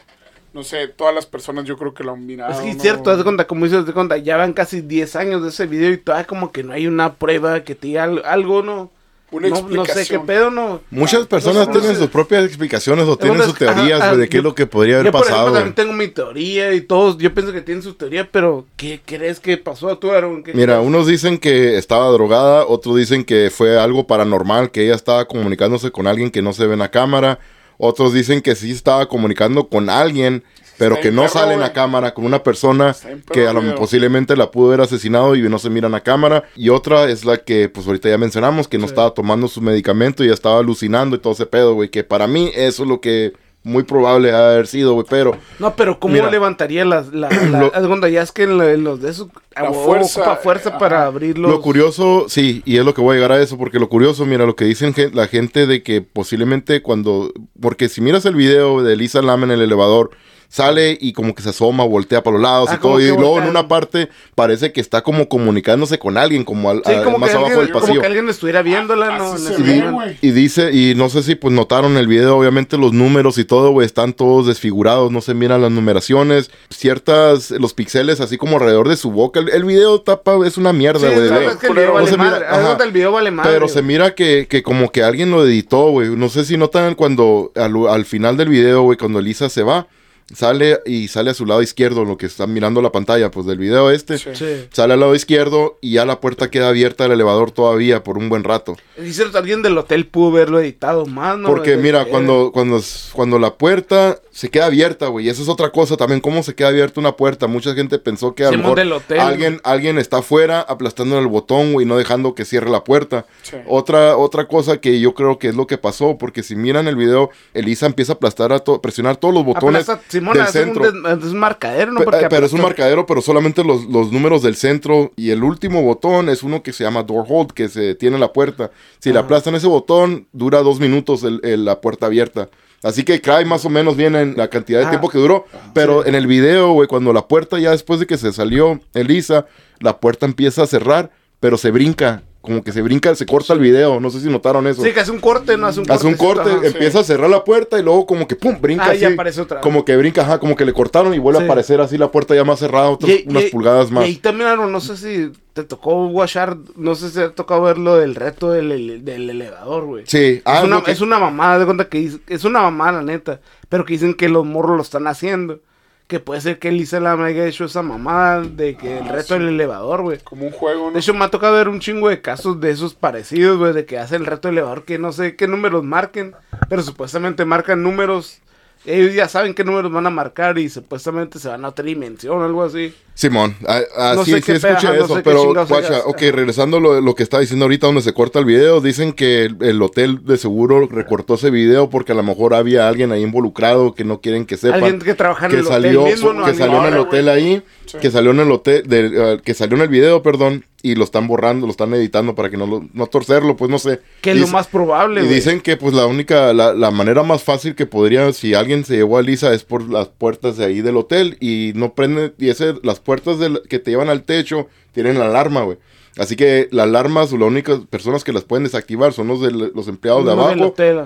[0.52, 2.52] No sé, todas las personas yo creo que lo han mirado.
[2.52, 2.82] Es que es ¿no?
[2.82, 5.66] cierto, haz de cuenta, como dices, de cuenta, ya van casi 10 años de ese
[5.66, 8.90] video y todavía como que no hay una prueba que te diga al- algo, ¿no?
[9.34, 10.80] Una no, no sé qué pedo, ¿no?
[10.90, 14.42] Muchas personas no tienen sus propias explicaciones o tienen sus teorías, de ajá, qué es
[14.44, 17.34] lo que podría haber Yo, por ejemplo, pasado, también tengo mi teoría y todos, yo
[17.34, 20.44] pienso que tienen su teoría, pero ¿qué crees que pasó tú, Aaron?
[20.44, 20.86] ¿Qué Mira, crees?
[20.86, 25.90] unos dicen que estaba drogada, otros dicen que fue algo paranormal, que ella estaba comunicándose
[25.90, 27.40] con alguien que no se ve en la cámara,
[27.76, 30.44] otros dicen que sí estaba comunicando con alguien,
[30.78, 31.74] pero que no perro, sale en la güey.
[31.74, 32.94] cámara, con una persona
[33.32, 36.44] que a lo posiblemente la pudo haber asesinado y no se mira en la cámara,
[36.56, 38.90] y otra es la que pues ahorita ya mencionamos, que no Sí.
[38.92, 42.26] estaba tomando su medicamento y ya estaba alucinando y todo ese pedo, güey, que para
[42.26, 43.32] mí eso es lo que
[43.66, 46.30] muy probable ha haber sido, güey, pero No, pero ¿cómo Mira.
[46.30, 49.62] levantaría las, la, la, cuenta, ya es que en, la- en los de esos a
[49.62, 50.78] La fuerza, ocupa fuerza ajá.
[50.78, 51.50] para abrirlos.
[51.50, 54.26] Lo curioso, sí, y es lo que voy a llegar a eso, porque lo curioso,
[54.26, 58.82] mira, lo que dicen la gente de que posiblemente cuando, porque si miras el video
[58.82, 60.10] de Lisa Lam en el elevador,
[60.54, 63.08] sale y como que se asoma, voltea para los lados Ah, y como todo, y
[63.08, 67.02] luego en una parte parece que está como comunicándose con alguien, como al, Sí, a-
[67.02, 68.00] como, más abajo alguien, del como pasillo.
[68.00, 69.32] que alguien estuviera viéndola, ¿no?
[69.32, 70.16] Así En se ese ve.
[70.22, 73.72] Y dice, y no sé si pues notaron el video, obviamente los números y todo,
[73.72, 78.88] güey, están todos desfigurados, no se miran las numeraciones, ciertas, los píxeles así como alrededor
[78.88, 79.40] de su boca.
[79.40, 81.30] El, el video tapa, es una mierda, Sí, güey.
[81.30, 82.84] no, de- es que el video no vale mira- ajá.
[82.84, 83.50] el video vale madre.
[83.52, 86.10] Pero se mira que, que como que alguien lo editó, güey.
[86.10, 89.86] No sé si notan cuando al, al final del video, güey, cuando Elisa se va,
[90.32, 93.58] sale y sale a su lado izquierdo, lo que está mirando la pantalla, pues del
[93.58, 94.18] video este.
[94.18, 94.30] Sí.
[94.34, 94.68] Sí.
[94.72, 98.28] Sale al lado izquierdo y ya la puerta queda abierta del elevador todavía por un
[98.28, 98.76] buen rato.
[99.10, 101.48] Cierto, alguien del hotel pudo haberlo editado más, ¿no?
[101.48, 102.80] Porque mira, cuando, cuando,
[103.12, 106.68] cuando la puerta se queda abierta, güey, esa es otra cosa también, cómo se queda
[106.68, 107.46] abierta una puerta.
[107.46, 109.20] Mucha gente pensó que a lo mejor del hotel.
[109.20, 113.26] alguien, alguien está afuera aplastando el botón, güey, no dejando que cierre la puerta.
[113.42, 113.56] Sí.
[113.68, 116.96] Otra, otra cosa que yo creo que es lo que pasó, porque si miran el
[116.96, 120.64] video, Elisa empieza a aplastar a to- presionar todos los botones Aplasta- Simón, del hace
[120.64, 122.00] un des- es un marcadero, ¿no?
[122.02, 125.12] Porque eh, pero es un marcadero, pero solamente los, los números del centro.
[125.14, 128.20] Y el último botón es uno que se llama door hold, que se tiene en
[128.20, 128.72] la puerta.
[128.98, 132.48] Si le aplastan ese botón, dura dos minutos el- el- la puerta abierta.
[132.84, 134.90] Así que cae más o menos bien en la cantidad de Ah.
[134.90, 135.46] tiempo que duró.
[135.72, 139.46] Pero en el video, güey, cuando la puerta ya después de que se salió Elisa,
[139.80, 142.22] la puerta empieza a cerrar, pero se brinca.
[142.44, 143.98] Como que se brinca, se corta el video.
[144.00, 144.82] No sé si notaron eso.
[144.82, 145.66] Sí, que hace un corte, ¿no?
[145.66, 145.94] Hace un corte.
[145.94, 146.66] Hace un corte, ajá.
[146.66, 149.04] empieza a cerrar la puerta y luego como que pum, brinca Ah, así.
[149.06, 149.60] aparece otra.
[149.62, 151.44] Como que brinca, ajá, como que le cortaron y vuelve Sí.
[151.44, 154.04] a aparecer así la puerta ya más cerrada, otras, Y- unas y- pulgadas más.
[154.04, 157.30] Y ahí también, Aaron, no sé si te tocó watchar, no sé si te ha
[157.34, 160.04] tocado ver lo del reto del, del elevador, güey.
[160.06, 163.02] Sí, ah, es, una, que- es una mamada, de cuenta que es una mamada, la
[163.02, 163.40] neta.
[163.70, 165.60] Pero que dicen que los morros lo están haciendo.
[166.06, 169.34] Que puede ser que Lisa Lam haya hecho esa mamada de que el Ah, reto
[169.34, 169.40] sí.
[169.40, 170.18] del elevador, güey.
[170.18, 170.92] Como un juego, ¿no?
[170.92, 173.86] De hecho, me ha tocado ver un chingo de casos de esos parecidos, güey, de
[173.86, 176.34] que hace el reto del elevador que no sé qué números marquen,
[176.68, 178.42] pero supuestamente marcan números.
[178.86, 182.38] Ellos ya saben qué números van a marcar y supuestamente se van a otra dimensión
[182.38, 182.92] o algo así.
[183.14, 186.80] Simón, ah, ah, No sí, sé sí escuché no eso, pero guacha, ok, regresando a
[186.80, 189.80] lo, lo que estaba diciendo ahorita donde se corta el video, dicen que el, el
[189.80, 194.04] hotel de seguro recortó ese video porque a lo mejor había alguien ahí involucrado que
[194.04, 194.82] no quieren que sepan.
[194.82, 196.44] Alguien que trabaja en que el salió, hotel mismo, ¿no?
[196.44, 197.98] que salió en el hotel ahí, Sí.
[197.98, 201.02] que salió en el hotel, del, eh, que salió en el video, perdón, y lo
[201.04, 204.00] están borrando, lo están editando para que no, lo- no torcerlo, pues no sé.
[204.20, 207.42] Que es lo más probable, Y dicen que pues la única, la, la manera más
[207.42, 210.82] fácil que podría, si alguien se llevó a Lisa, es por las puertas de ahí
[210.82, 214.68] del hotel y no prende, y ese, las puertas del- que te llevan al techo
[214.92, 215.78] tienen la alarma, güey.
[216.16, 219.88] Así que las alarmas, las únicas personas que las pueden desactivar son los de los
[219.88, 220.54] empleados de abajo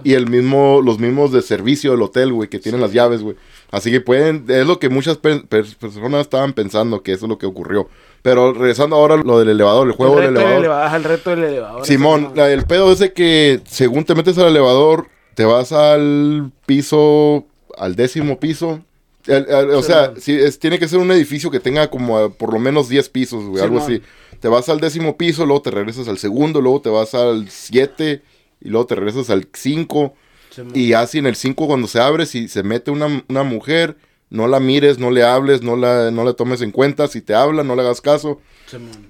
[0.04, 3.34] y el mismo, los mismos de servicio del hotel, güey, que tienen las llaves, güey.
[3.70, 7.28] Así que pueden, es lo que muchas pe- per- personas estaban pensando que eso es
[7.28, 7.88] lo que ocurrió.
[8.22, 10.86] Pero regresando ahora a lo del elevador, el juego el del elevador.
[10.86, 11.86] ajá, el reto del elevador.
[11.86, 16.50] Simón, la- el pedo es de que según te metes al elevador, te vas al
[16.66, 18.80] piso, al décimo piso.
[19.26, 22.52] El- o sea, si es, tiene que ser un edificio que tenga como eh, por
[22.54, 24.00] lo menos 10 pisos, güey, algo así.
[24.40, 28.22] Te vas al décimo piso, luego te regresas al segundo, luego te vas al 7
[28.62, 30.14] y luego te regresas al 5.
[30.74, 33.96] Y así en el 5 cuando se abre, si se mete una, una mujer,
[34.30, 37.08] no la mires, no le hables, no la, no la tomes en cuenta.
[37.08, 38.40] Si te habla, no le hagas caso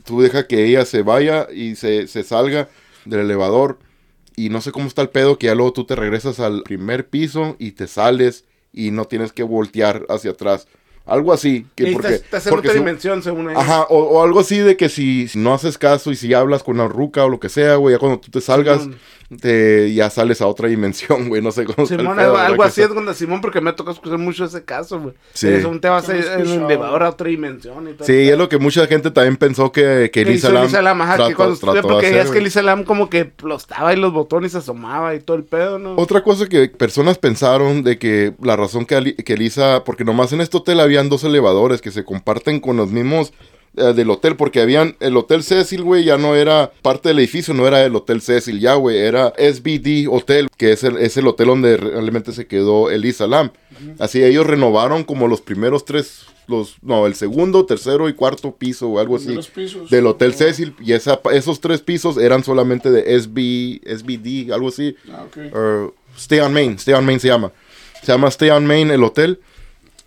[0.05, 2.69] tú deja que ella se vaya y se, se salga
[3.05, 3.79] del elevador
[4.37, 7.09] y no sé cómo está el pedo que ya luego tú te regresas al primer
[7.09, 10.69] piso y te sales y no tienes que voltear hacia atrás.
[11.05, 11.67] Algo así.
[11.75, 12.21] Que Y porque,
[12.53, 13.49] otra dimensión, según.
[13.57, 16.63] Ajá, o, o algo así de que si, si no haces caso y si hablas
[16.63, 18.87] con la ruca o lo que sea, güey, ya cuando tú te salgas.
[19.41, 22.89] Te, ya sales a otra dimensión, güey, no sé cómo Simón, pedo, algo, así es
[22.89, 25.15] con Simón porque me toca escuchar mucho ese caso, güey.
[25.35, 25.49] Sí.
[25.49, 26.67] Es un te vas Que a no he ir en el escuchado.
[26.67, 28.07] elevador a otra dimensión y todo.
[28.07, 31.03] Sí, es lo que mucha gente también pensó que, que que Elisa Lam, Elisa Lam,
[31.03, 32.39] ajá, que cuando estuve, trató porque hacer, es que.
[32.39, 35.97] Elisa Lam como que explotaba y los botones se asomaba y todo el pedo, ¿no?
[35.97, 40.33] Otra cosa que personas pensaron de que la razón que, Ali- que Elisa, porque nomás
[40.33, 43.33] en este hotel habían dos elevadores que se comparten con los mismos
[43.77, 47.55] eh, del hotel, porque habían, el Hotel Cecil, güey, ya no era parte del edificio,
[47.55, 51.27] no era el Hotel Cecil ya, güey, era SBD Hotel, que es el, es el
[51.27, 53.51] hotel donde realmente se quedó Elisa Lam.
[53.99, 58.89] Así ellos renovaron como los primeros tres, los, no, el segundo, tercero y cuarto piso
[58.89, 59.27] o algo así.
[59.27, 59.91] Primeros pisos.
[59.91, 64.69] Del Hotel Ah, Cecil, y esa, esos tres pisos eran solamente de SB, SBD, algo
[64.69, 64.97] así.
[65.13, 65.27] Ah.
[65.37, 67.53] Uh, Stay on Main, Stay on Main se llama.
[68.03, 69.39] Se llama Stay on Main el hotel.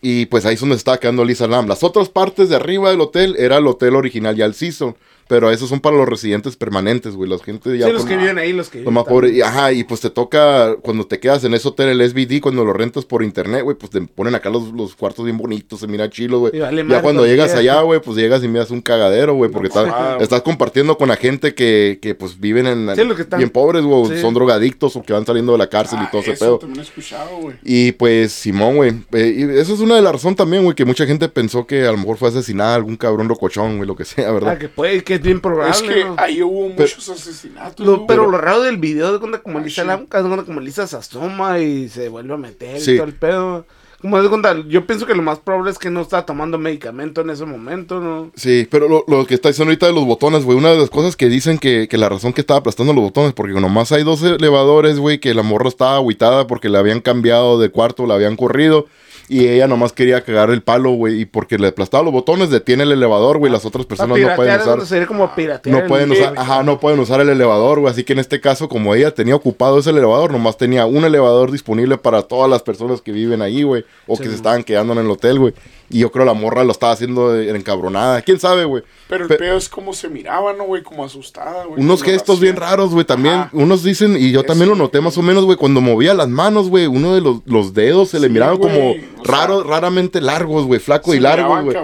[0.01, 1.67] Y pues ahí es donde estaba quedando Lisa Lam.
[1.67, 4.95] Las otras partes de arriba del hotel era el hotel original ya el Season.
[5.31, 7.29] Pero esos son para los residentes permanentes, güey.
[7.29, 7.85] La gente ya.
[7.87, 9.31] sí, los por- que viven ahí, los que lo viven más.
[9.31, 12.65] Y, ajá, y pues te toca, cuando te quedas en ese hotel, el SBD, cuando
[12.65, 15.87] lo rentas por internet, güey, pues te ponen acá los, los cuartos bien bonitos, se
[15.87, 16.59] mira chilo, güey.
[16.59, 19.87] Vale ya cuando llegas allá, güey, pues llegas y miras un cagadero, güey, porque estás,
[19.89, 23.37] Ah, estás compartiendo con la gente que, que pues viven en Sí, los que están-
[23.39, 24.21] bien pobres, güey, Sí.
[24.21, 26.59] son drogadictos o que van saliendo de la cárcel Ah, y todo ese pedo.
[26.59, 27.55] también he escuchado, güey.
[27.63, 28.91] Y pues, Simón, güey.
[29.13, 31.85] eh, y eso es una de las razones también, güey, que mucha gente pensó que
[31.85, 34.53] a lo mejor fue asesinada algún cabrón locochón, güey, lo que sea, ¿verdad?
[34.55, 36.15] Ah, que puede, que es bien probable, Es que ¿no?
[36.17, 37.85] ahí hubo muchos asesinatos.
[37.85, 39.89] Lo- ¿no, pero lo raro del video de cuando como Lisa sí.
[40.03, 42.93] Es cuando como Lisa se asoma y se vuelve a meter Sí.
[42.93, 43.65] y todo el pedo.
[44.01, 47.21] Como es cuando, yo pienso que lo más probable es que no estaba tomando medicamento
[47.21, 48.31] en ese momento, ¿no?
[48.35, 50.89] Sí, pero lo, lo que está diciendo ahorita de los botones, güey, una de las
[50.89, 54.03] cosas que dicen que, que la razón que estaba aplastando los botones, porque nomás hay
[54.03, 58.15] dos elevadores, güey, que la morra estaba agüitada porque le habían cambiado de cuarto, la
[58.15, 58.87] habían corrido,
[59.31, 62.83] y ella nomás quería cagar el palo, güey, y porque le aplastaba los botones, detiene
[62.83, 64.85] el elevador, güey, las otras personas no pueden usar...
[64.85, 65.31] sería como.
[65.65, 67.93] No pueden usar, ajá, no pueden usar el elevador, güey.
[67.93, 71.49] Así que en este caso, como ella tenía ocupado ese elevador, nomás tenía un elevador
[71.49, 73.85] disponible para todas las personas que viven ahí, güey.
[74.07, 75.53] O que se estaban quedando en el hotel, güey.
[75.89, 78.21] Y yo creo la morra lo estaba haciendo de- encabronada.
[78.23, 78.83] ¿Quién sabe, güey?
[79.07, 80.81] Pero el Pe- pedo es como se miraba, ¿no, güey?
[80.83, 81.81] Como asustada, güey.
[81.81, 83.35] Unos gestos bien raros, güey, también.
[83.35, 83.49] Ajá.
[83.53, 85.05] Unos dicen, y yo Eso, también lo noté güey.
[85.05, 88.19] más o menos, güey, cuando movía las manos, güey, uno de los, los dedos se
[88.19, 91.77] le miraban como o sea, raro, raramente largos, güey, flaco se y miraban güey.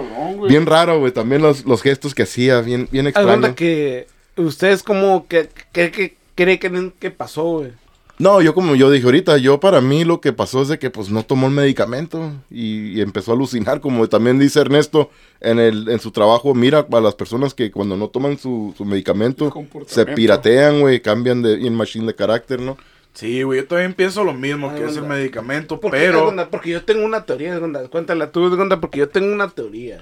[0.48, 3.54] Bien raro, güey, también los, los gestos que hacía, bien, bien extraño.
[3.54, 7.72] que ustedes como que que que cree que, que pasó, güey.
[8.18, 10.90] No, yo como yo dije ahorita, yo para mí lo que pasó es de que
[10.90, 15.60] pues no tomó el medicamento y, y empezó a alucinar, como también dice Ernesto en
[15.60, 19.52] el en su trabajo, mira a las personas que cuando no toman su, su medicamento
[19.86, 22.76] se piratean, güey, cambian de in machine de carácter, ¿no?
[23.14, 26.32] Sí, güey, yo también pienso lo mismo, Ay, que es el medicamento, ¿Por qué, pero?
[26.50, 27.58] Porque yo tengo una teoría.
[27.90, 30.00] Cuéntala tú, porque yo tengo una teoría.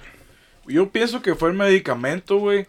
[0.67, 2.67] yo pienso que fue el medicamento, güey.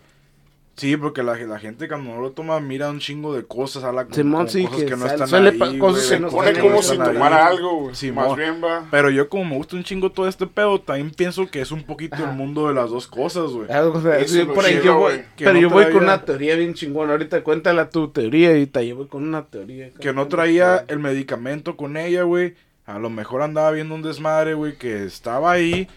[0.78, 4.06] Sí, porque la, la gente cuando no lo toma mira un chingo de cosas, habla
[4.06, 6.60] con, Simón, con sí, cosas que que, no están suele ahí, cosas que no Pone
[6.60, 7.96] como no si tomara algo, güey.
[7.96, 8.28] Simón.
[8.28, 8.88] Más bien va.
[8.92, 11.82] Pero yo como me gusta un chingo todo este pedo, también pienso que es un
[11.82, 12.30] poquito Ajá.
[12.30, 13.66] el mundo de las dos cosas, güey.
[13.68, 17.14] O sea, sí, pero no yo voy con una teoría bien chingona.
[17.14, 19.90] Ahorita cuéntala tu teoría y te yo voy con una teoría.
[20.00, 22.54] Que no traía el medicamento con ella, güey.
[22.86, 25.88] A lo mejor andaba viendo un desmadre, güey, que estaba ahí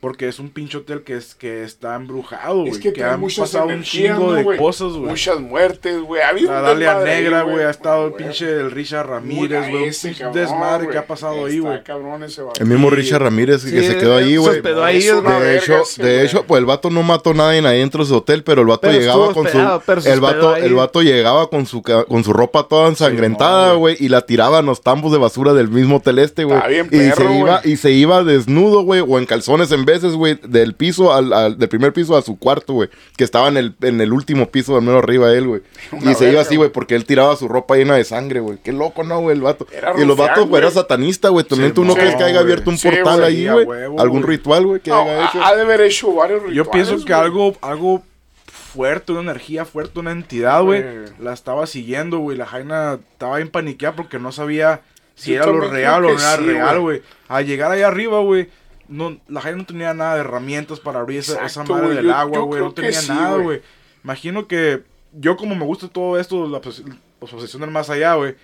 [0.00, 2.70] porque es un pinche hotel que, es, que está embrujado, güey.
[2.72, 5.10] Es que, trae han pasado un chingo ¿no, de cosas, güey.
[5.10, 6.22] Muchas muertes, güey.
[6.22, 8.24] Ha habido La Dalia Negra, güey, ha estado el güey.
[8.24, 9.90] pinche del Richard Ramírez, güey.
[10.26, 10.90] Un desmadre güey.
[10.92, 11.84] que ha pasado ahí, güey.
[11.84, 12.60] cabrón ese vato.
[12.60, 12.88] El mismo.
[12.88, 14.56] Richard Ramírez que Sí, se quedó ahí, se güey.
[14.56, 17.78] hospedó ahí, Es De hecho, de hecho, pues el vato no mató a nadie ahí
[17.80, 19.52] dentro de su hotel, pero el vato Pero llegaba con su
[20.00, 23.96] se el vato, el vato llegaba con su ca- con su ropa toda ensangrentada, güey,
[24.00, 26.58] y la tiraba en los tambos de basura del mismo hotel este, güey.
[26.90, 30.74] Y se iba y se iba desnudo, güey, o en calzones en veces, güey, del
[30.74, 34.00] piso al, al- del primer piso a su cuarto, güey, que estaba en el en
[34.00, 35.62] el último piso del menos arriba de él, güey.
[36.00, 38.58] Y se verga, iba así, güey, porque él tiraba su ropa llena de sangre, güey.
[38.62, 39.36] Qué loco, ¿no, güey?
[39.36, 39.66] El vato.
[39.72, 41.44] Era y los vatos, güey, era satanista, güey.
[41.44, 43.66] También Sí, tú no crees que haya abierto un Sí, portal ahí, güey.
[43.98, 45.42] Algún ritual, güey, que No, haya hecho.
[45.42, 46.56] ha, de haber hecho varios rituales.
[46.56, 48.02] Yo pienso que algo, algo
[48.46, 50.84] fuerte, una energía fuerte, una entidad, güey,
[51.18, 52.36] la estaba siguiendo, güey.
[52.36, 54.82] La Jaina estaba bien paniqueada porque no sabía
[55.16, 56.98] si Yo era lo real o no era sí, real, güey.
[56.98, 57.02] güey.
[57.28, 58.48] Al llegar allá arriba, güey,
[58.90, 62.40] no, la Jaina no tenía nada de herramientas para abrir esa, madre del Yo- agua,
[62.40, 62.60] güey.
[62.60, 63.62] No que tenía sí, nada, güey.
[64.04, 68.14] Imagino que yo como me gusta todo esto, la, pos- la posesión del más allá,
[68.14, 68.34] güey.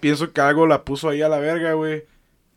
[0.00, 2.04] Pienso que algo la puso ahí a la verga, güey.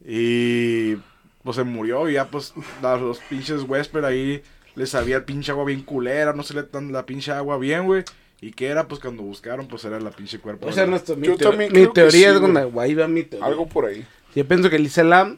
[0.03, 0.95] Y
[1.43, 4.41] pues se murió y ya pues la- los pinches Wesper ahí
[4.75, 7.85] les sabía el pinche agua bien culera, no se le dan la pinche agua bien,
[7.85, 8.03] güey.
[8.41, 8.87] ¿Y qué era?
[8.87, 10.67] Pues cuando buscaron, pues era la pinche cuerpo.
[10.67, 13.07] O sea, nuestro, mi, Yo teo- también mi que teoría sí, es la guay va
[13.07, 13.47] mi teoría.
[13.47, 14.05] Algo por ahí.
[14.35, 15.37] Yo pienso que Lisa Lam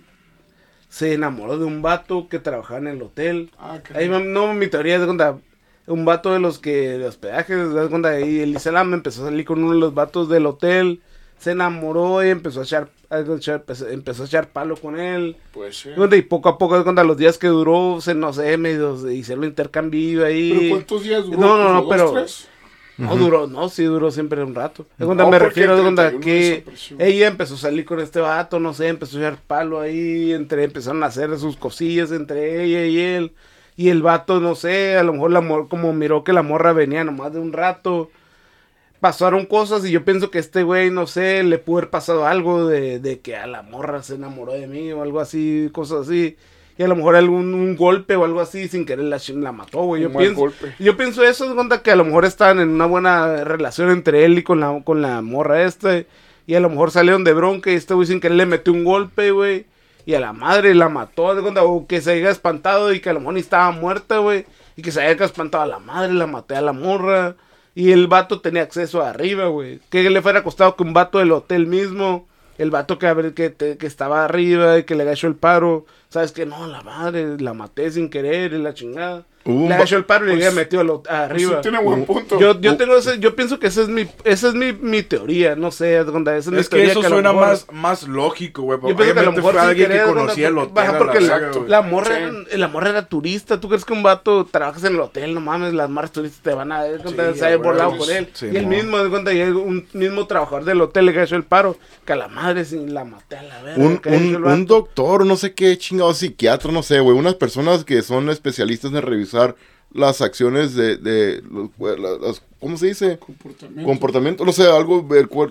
[0.90, 3.52] se enamoró de un vato que trabajaba en el hotel.
[3.58, 5.38] Ah, qué Ahí no, mi teoría es de cuenta,
[5.88, 9.46] un vato de los que, de hospedajes, de cuenta, ahí el Islam empezó a salir
[9.46, 11.02] con uno de los vatos del hotel,
[11.38, 15.38] se enamoró y empezó a echar, a echar- empezó a echar palo con él.
[15.54, 15.90] Pues sí.
[16.16, 19.44] Y poco a poco, cuenta, los días que duró, se, no sé, medio se hicieron
[19.46, 20.54] intercambio ahí.
[20.58, 21.38] ¿Pero cuántos días duró?
[21.38, 22.48] No, no, no, ¿Dos, pero- tres?
[22.98, 24.88] No duró, no, sí duró siempre un rato.
[24.98, 26.66] Cuenta, No, me refiero cuenta 31 que
[26.98, 30.64] ella empezó a salir con este vato, no sé, empezó a echar palo ahí, entre,
[30.64, 33.36] empezaron a hacer sus cosillas entre ella y él.
[33.76, 36.74] Y el vato, no sé, a lo mejor la mor como miró que la morra
[36.74, 38.12] venía nomás de un rato.
[39.00, 42.68] Pasaron cosas y yo pienso que este güey, no sé, le pudo haber pasado algo
[42.68, 46.36] de, de que a la morra se enamoró de mí o algo así, cosas así.
[46.78, 50.04] Y a lo mejor algún un golpe o algo así sin querer la, mató, güey.
[50.04, 50.76] Yo pienso, golpe.
[50.78, 54.26] yo pienso eso, de cuenta que a lo mejor estaban en una buena relación entre
[54.26, 56.04] él y con la, con la morra esta.
[56.46, 58.84] Y a lo mejor salieron de bronca y este güey sin querer le metió un
[58.84, 59.66] golpe, güey.
[60.06, 63.10] Y a la madre la mató, de cuenta, o que se haya espantado y que
[63.10, 64.46] a lo mejor ni estaba muerta, güey.
[64.78, 67.36] Y que se haya espantado a la madre, la maté a la morra.
[67.76, 69.82] Y el vato tenía acceso arriba, güey.
[69.90, 72.26] Que le fuera costado que un vato del hotel mismo,
[72.58, 75.86] el vato que, que, que estaba arriba y que le agachó el paro.
[76.10, 79.26] ¿Sabes que No, la madre, la maté sin querer y la chingada.
[79.48, 81.56] Hubo le agachó el paro y pues, le metió Pues arriba.
[81.56, 82.40] sí tiene buen punto.
[82.40, 85.56] Yo, yo tengo ese, yo pienso que esa es mi, esa es mi, mi teoría,
[85.56, 87.66] no sé, haz de cuenta, esa es, mi Es que eso lo suena mejor- más,
[87.72, 88.78] más lógico, güey.
[88.78, 90.86] yo Porque pienso que a lo mejor fue alguien que querer, conocía el hotel.
[90.98, 91.22] porque
[91.68, 92.16] la, morra,
[92.52, 92.58] Sí.
[92.58, 95.34] la morra era turista, ¿tú crees que un vato trabajas en el hotel?
[95.34, 98.30] No mames, las morras turistas te van a ver, Sí, se haya volado con él.
[98.34, 98.70] Sí, y el mo.
[98.72, 102.16] mismo, de cuenta, y un mismo trabajador del hotel le cayó el paro, que a
[102.18, 103.82] la madre sin la maté a la verga.
[104.54, 107.18] Un doctor, no sé qué chingado psiquiatra, no sé, güey.
[107.18, 109.37] Unas personas que son especialistas en revisar
[109.94, 111.70] las acciones de, de los-
[112.00, 113.18] la- las- ¿cómo se dice?
[113.18, 113.84] Comportamiento.
[113.86, 115.08] Comportamiento, no sé, algo,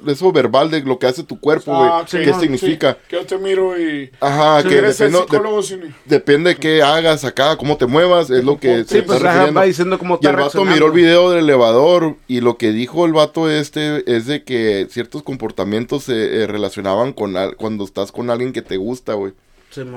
[0.07, 1.73] eso verbal de lo que hace tu cuerpo.
[1.75, 2.93] Ah, ¿Qué significa?
[2.93, 4.11] sí, que yo te miro y...
[4.21, 5.81] Ajá, que depende, de- sí.
[6.05, 9.31] depende de qué hagas acá, cómo te muevas, es lo que Sí, se pues está
[9.31, 9.61] ajá, refiriendo.
[9.61, 13.07] va diciendo cómo Y el vato miró el video del elevador y lo que dijo
[13.07, 18.13] el vato este es de que ciertos comportamientos se eh, relacionaban con al- cuando estás
[18.13, 19.33] con alguien que te gusta, güey.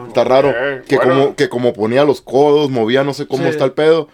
[0.07, 0.53] Está raro.
[0.87, 1.11] Que, bueno.
[1.13, 3.49] como, que como ponía los codos, movía, no sé cómo Sí.
[3.49, 4.09] está el pedo.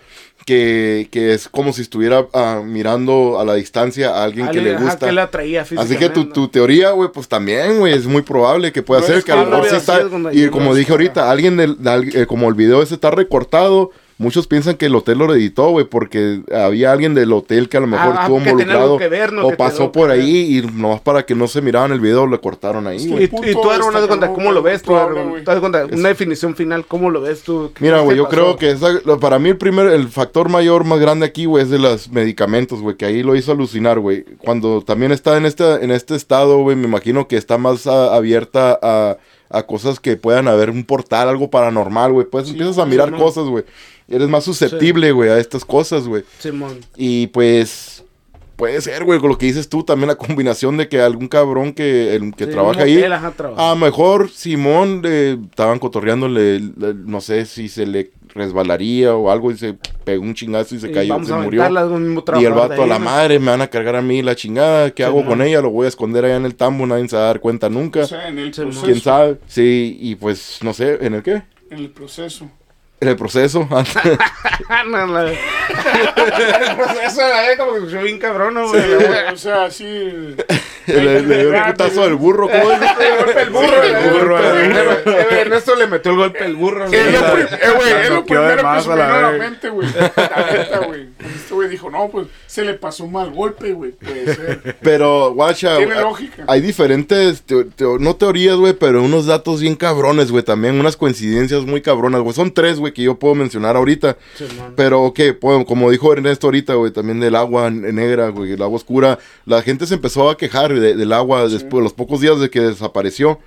[0.45, 4.75] Que, que es como si estuviera ah, mirando a la distancia a alguien que le
[4.77, 5.07] gusta.
[5.07, 8.71] que la atraía Así que tu, tu teoría, güey, pues también, güey, es muy probable
[8.71, 10.01] que pueda No ser es que a lo mejor sí está.
[10.33, 14.47] Y como dije ahorita, alguien, del, del- eh, como el video ese está recortado, muchos
[14.47, 17.87] piensan que el hotel lo editó, güey, porque había alguien del hotel que a lo
[17.87, 19.45] mejor Ah, estuvo involucrado ver, ¿no?
[19.47, 22.39] o Que pasó por ahí y nomás para que no se miraban el video lo
[22.39, 23.09] cortaron ahí, Sí.
[23.09, 23.23] güey.
[23.23, 25.43] Y, y tú, Aaron, de cuenta, ¿cómo lo ves tú, Aaron?
[25.43, 27.71] cuenta, una definición final, ¿cómo lo ves tú?
[27.75, 28.35] ¿Qué Mira, güey, que yo pasó?
[28.35, 31.69] creo que esa- para mí el primer, el factor mayor más grande aquí, güey, es
[31.69, 34.23] de los medicamentos, güey, que ahí lo hizo alucinar, güey.
[34.39, 38.15] Cuando también está en este, en este estado, güey, me imagino que está más ah,
[38.15, 39.17] abierta a,
[39.49, 42.25] a cosas que puedan haber un portal, algo paranormal, güey.
[42.29, 43.21] Pues empiezas a mirar Simón.
[43.21, 43.63] cosas, güey.
[44.07, 46.23] Eres más susceptible, güey, a estas cosas, güey.
[46.39, 46.77] Simón.
[46.95, 48.03] Y pues
[48.55, 51.73] puede ser, güey, con lo que dices tú, también la combinación de que algún cabrón
[51.73, 53.67] que, el- que Sí, trabaja ahí, hotel, ajá, trabaja.
[53.71, 59.31] a lo mejor Simón le estaban cotorreándole, le- no sé si se le resbalaría o
[59.31, 61.63] algo y se pegó un chingazo y se Y cayó, vamos se a murió.
[62.39, 63.05] Y el vato a la ¿no?
[63.05, 65.61] madre, me van a cargar a mí la chingada, ¿qué hago con ella?
[65.61, 68.01] Lo voy a esconder allá en el tambo, nadie se va a dar cuenta nunca.
[68.01, 68.51] O sea, en el.
[68.51, 69.39] ¿Quién sabe?
[69.47, 71.43] Sí, y pues no sé, ¿en el qué?
[71.71, 72.49] En el proceso.
[73.01, 73.67] En el proceso.
[74.87, 75.29] no, la...
[75.31, 78.95] el proceso de la vida como que se escuchó bien cabrón, ¿no, Sí, güey?
[79.07, 79.85] güey, o sea, sí.
[80.87, 82.79] le, le dio el putazo al burro, ¿cómo es?
[82.81, 84.83] El golpe del burro, El el burro, golpe del eh.
[85.05, 85.11] burro.
[85.19, 86.85] Eh, Ernesto le metió el golpe del burro.
[86.85, 87.43] Es lo, güey.
[87.43, 89.49] eh, es lo primero que se a me la vino a la verga.
[89.49, 89.87] mente, güey.
[89.93, 91.09] La neta, güey.
[91.35, 93.91] Este güey dijo, no, pues se le pasó un mal golpe, güey.
[93.91, 94.77] Puede ser.
[94.81, 96.43] Pero, guacha, Tiene hay- lógica.
[96.47, 100.95] hay diferentes, teo- teo- no teorías, güey, pero unos datos bien cabrones, güey, también, unas
[100.97, 102.33] coincidencias muy cabronas, güey.
[102.33, 104.17] Son tres, güey, que yo puedo mencionar ahorita.
[104.75, 108.77] Pero, ok, pues, como dijo Ernesto ahorita, güey, también del agua negra, güey, el agua
[108.77, 109.19] oscura.
[109.45, 112.49] La gente se empezó a quejar de- del agua después de los pocos días de
[112.49, 113.39] que desapareció.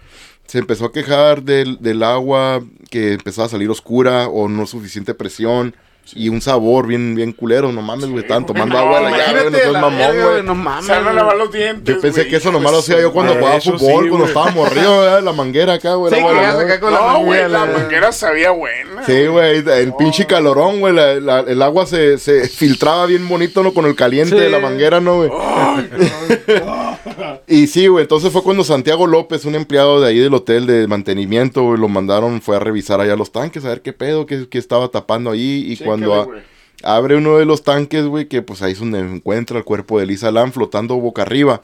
[0.46, 5.12] Se empezó a quejar del, del agua que empezaba a salir oscura o no suficiente
[5.14, 5.74] presión.
[6.14, 9.16] Y un sabor bien, bien culero, no mames, güey, estaban tomando no, agua de la
[9.18, 10.42] llave, no seas mamón, güey.
[10.42, 10.86] No mames.
[10.86, 11.14] Se van a güey.
[11.16, 11.94] lavar los dientes.
[11.94, 15.00] Yo pensé que eso nomás lo hacía yo cuando jugaba fútbol, sí, cuando estaba morrido,
[15.00, 15.22] ¿verdad?
[15.28, 16.12] la manguera acá, güey.
[16.12, 16.80] Sí, se güey.
[16.80, 19.04] con la No, güey, manguera, la la- manguera sabía buena.
[19.06, 23.62] Sí, güey, el pinche calorón, güey, la- la- el agua se, se filtraba bien bonito,
[23.62, 23.74] ¿no?
[23.74, 25.30] Con el caliente de la manguera, ¿no, güey?
[27.48, 30.86] y sí, güey, entonces fue cuando Santiago López, un empleado de ahí del hotel de
[30.86, 34.48] mantenimiento, güey, lo mandaron, fue a revisar allá los tanques, a ver qué pedo, qué,
[34.48, 36.28] qué estaba tapando ahí, y Chécale, cuando a-
[36.96, 40.06] abre uno de los tanques, güey, que pues ahí es donde encuentra el cuerpo de
[40.06, 41.62] Lisa Lam flotando boca arriba.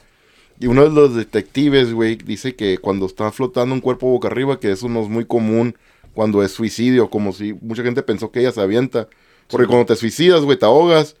[0.59, 4.59] Y uno de los detectives, güey, dice que cuando está flotando un cuerpo boca arriba,
[4.59, 5.75] que eso no es muy común
[6.13, 9.09] cuando es suicidio, como si mucha gente pensó que ella se avienta.
[9.49, 11.17] Porque cuando te suicidas, güey, te ahogas,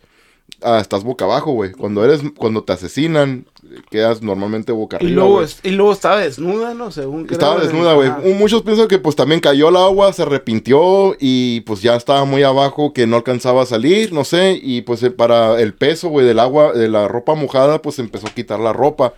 [0.61, 1.71] ah, estás boca abajo, güey.
[1.71, 3.45] Cuando eres, cuando te asesinan,
[3.89, 5.15] quedas normalmente boca Y arriba.
[5.21, 5.45] luego, güey.
[5.45, 6.91] es- y luego estaba desnuda, ¿no?
[6.91, 8.09] Según Estaba desnuda, güey.
[8.35, 12.43] Muchos piensan que pues también cayó al agua, se arrepintió y pues ya estaba muy
[12.43, 14.59] abajo que no alcanzaba a salir, no sé.
[14.61, 18.27] Y pues eh, para el peso, güey, del agua, de la ropa mojada, pues empezó
[18.27, 19.13] a quitar la ropa.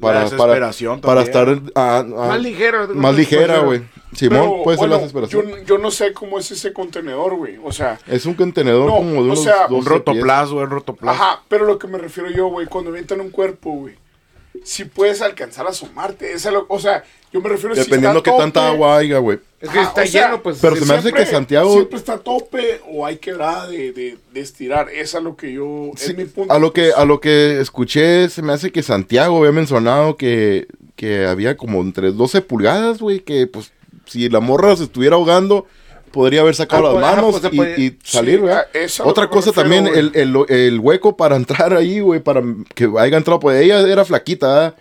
[0.00, 1.56] Para, La para, desesperación para también.
[1.64, 2.86] estar ah, ah, Más ligera.
[2.94, 3.82] más ligera, güey.
[4.14, 5.48] Simón, Pero, puede ser la desesperación.
[5.48, 7.58] Yo, yo no sé cómo es ese contenedor, güey.
[7.64, 10.64] O sea, Es un contenedor No, como de o unos sea, 12 Un rotoplas, güey,
[10.64, 11.14] un rotoplas.
[11.16, 13.96] ajá, pero lo que me refiero yo, güey, cuando avientan un cuerpo, güey,
[14.62, 15.70] si puedes alcanzar a.
[16.32, 18.96] Esa lo- o sea, yo me refiero si Dependiendo está qué a tanta tope, agua
[18.98, 19.38] haya, güey.
[19.60, 20.58] Es que está o sea, lleno, pues.
[20.60, 24.16] pero se me hace que Santiago- Siempre está a tope o hay quebrada de, de,
[24.32, 24.88] de estirar.
[24.90, 25.90] Esa es lo que yo.
[25.96, 26.52] Sí, es mi punto.
[26.52, 30.66] a lo que a lo que escuché se me hace que Santiago había mencionado que,
[30.96, 33.72] que había como entre 12 pulgadas, güey, que pues
[34.06, 35.66] si la morra se estuviera ahogando
[36.12, 39.06] podría haber sacado Ah, las pues, manos pues, y, puede- y salir, Sí, a- a
[39.06, 42.42] Otra que cosa refiero, también, el, el, el hueco para entrar ahí, güey, para
[42.74, 44.74] que haya entrado, pues ella era flaquita, ¿verdad?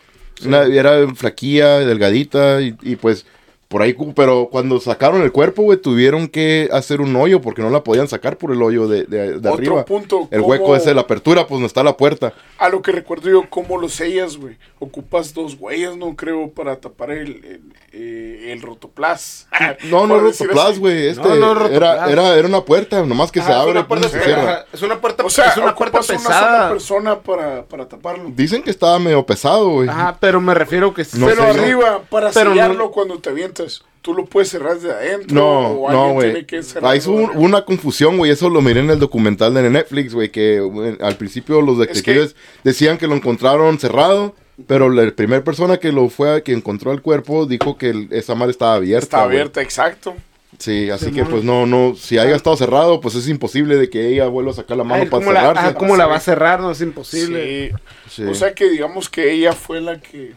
[0.45, 3.25] Una- era flaquilla, delgadita y, y, pues
[3.67, 7.69] por ahí, pero cuando sacaron el cuerpo, güey, tuvieron que hacer un hoyo porque no
[7.69, 9.85] la podían sacar por el hoyo de, de, de Otro arriba.
[9.85, 12.33] punto, el ¿cómo- hueco ese, la apertura, pues no está la puerta.
[12.59, 14.57] A lo que recuerdo yo, ¿cómo lo sellas, güey?
[14.79, 17.61] Ocupas dos huellas, no creo, para tapar el, el,
[17.91, 19.47] eh, el rotoplas.
[19.89, 21.07] No, no es rotoplas, güey.
[21.07, 22.09] Este No, no es era, rotoplas.
[22.11, 24.65] era, era una puerta, nomás que se Ajá, es abre una puerta, se cierra.
[24.71, 26.69] es una puerta, O sea, es una puerta ocupas una sola pesada.
[26.69, 28.31] persona para, para taparlo.
[28.35, 29.89] Dicen que estaba medio pesado, güey.
[29.89, 31.17] Ajá, pero me refiero que sí.
[31.19, 31.61] No pero sé, ¿no?
[31.63, 33.56] arriba, para Pero no- sellarlo cuando te avientas,
[34.01, 35.35] tú lo puedes cerrar desde adentro.
[35.35, 36.31] No, o no, alguien güey.
[36.31, 37.39] tiene que cerrarlo Ahí hubo arriba.
[37.41, 38.31] una confusión, güey.
[38.31, 40.29] Eso lo miré en el documental de Netflix, güey.
[40.31, 44.35] Que al principio los detectives decían que lo encontraron cerrado.
[44.65, 48.33] Pero la primera persona que lo fue, que encontró el cuerpo, dijo que el- esa
[48.33, 49.03] madre estaba abierta.
[49.05, 50.15] Está abierta, exacto.
[50.57, 51.93] Sí, así que pues no, no.
[51.95, 55.03] Si haya estado cerrado, pues es imposible de que ella vuelva a sacar la mano
[55.03, 55.73] Ay, para ¿cómo, la, cerrarse.
[55.75, 56.59] ¿Cómo la va a cerrar?
[56.59, 57.69] No es imposible.
[57.69, 57.75] Sí.
[58.09, 58.23] Sí.
[58.23, 60.33] O sea que digamos que ella fue la que.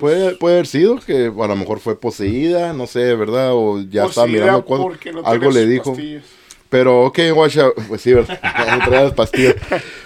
[0.00, 3.50] Puede, puede haber sido que a lo mejor fue poseída, no sé, ¿verdad?
[3.52, 4.64] O ya poseída mirando
[5.12, 5.92] no algo le dijo.
[5.92, 6.24] pastillas.
[6.70, 8.40] Pero, ok, guacha, pues sí, ¿verdad?
[8.90, 9.56] Las pastillas.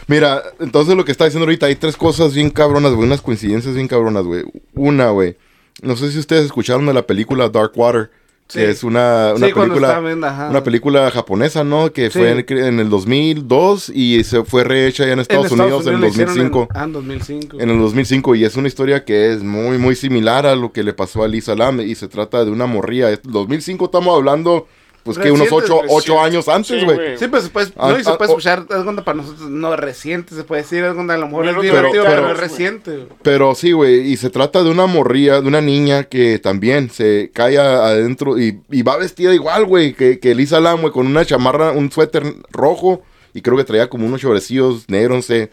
[0.09, 3.74] Mira, entonces lo que está diciendo ahorita, hay tres cosas bien cabronas, güey, unas coincidencias
[3.74, 4.42] bien cabronas, güey.
[4.74, 5.36] Una, güey,
[5.82, 8.11] no sé si ustedes escucharon de la película Dark Water,
[8.53, 11.92] que es una, una Sí, película, viendo, una película japonesa, ¿no?
[11.92, 12.18] Que Sí.
[12.18, 16.01] fue en, en el 2002 y se fue rehecha ya en Estados, Unidos, en el
[16.03, 16.68] la hicieron 2005.
[16.70, 17.61] En, ah, en 2005.
[17.61, 20.82] En el 2005 y es una historia que es muy muy similar a lo que
[20.82, 23.11] le pasó a Lisa Lam y se trata de una morría.
[23.11, 24.66] Es 2005 estamos hablando
[25.05, 26.19] pues que unos 8 reciente.
[26.19, 27.17] años antes, güey.
[27.19, 28.35] Sí, pues se puede, Ah, no, y se ah, puede oh.
[28.35, 31.47] escuchar, es cuando para nosotros, no reciente, se puede decir, es cuando a lo mejor
[31.47, 32.91] es divertido, 30 pero, es reciente.
[32.97, 33.09] güey.
[33.23, 37.31] Pero sí, güey, y se trata de una morría, de una niña que también se
[37.33, 41.25] cae adentro y, y va vestida igual, güey, que, que Lisa Lam, güey, con una
[41.25, 43.03] chamarra, un suéter rojo
[43.35, 45.51] y creo que traía como unos chobrecillos negros, no sé.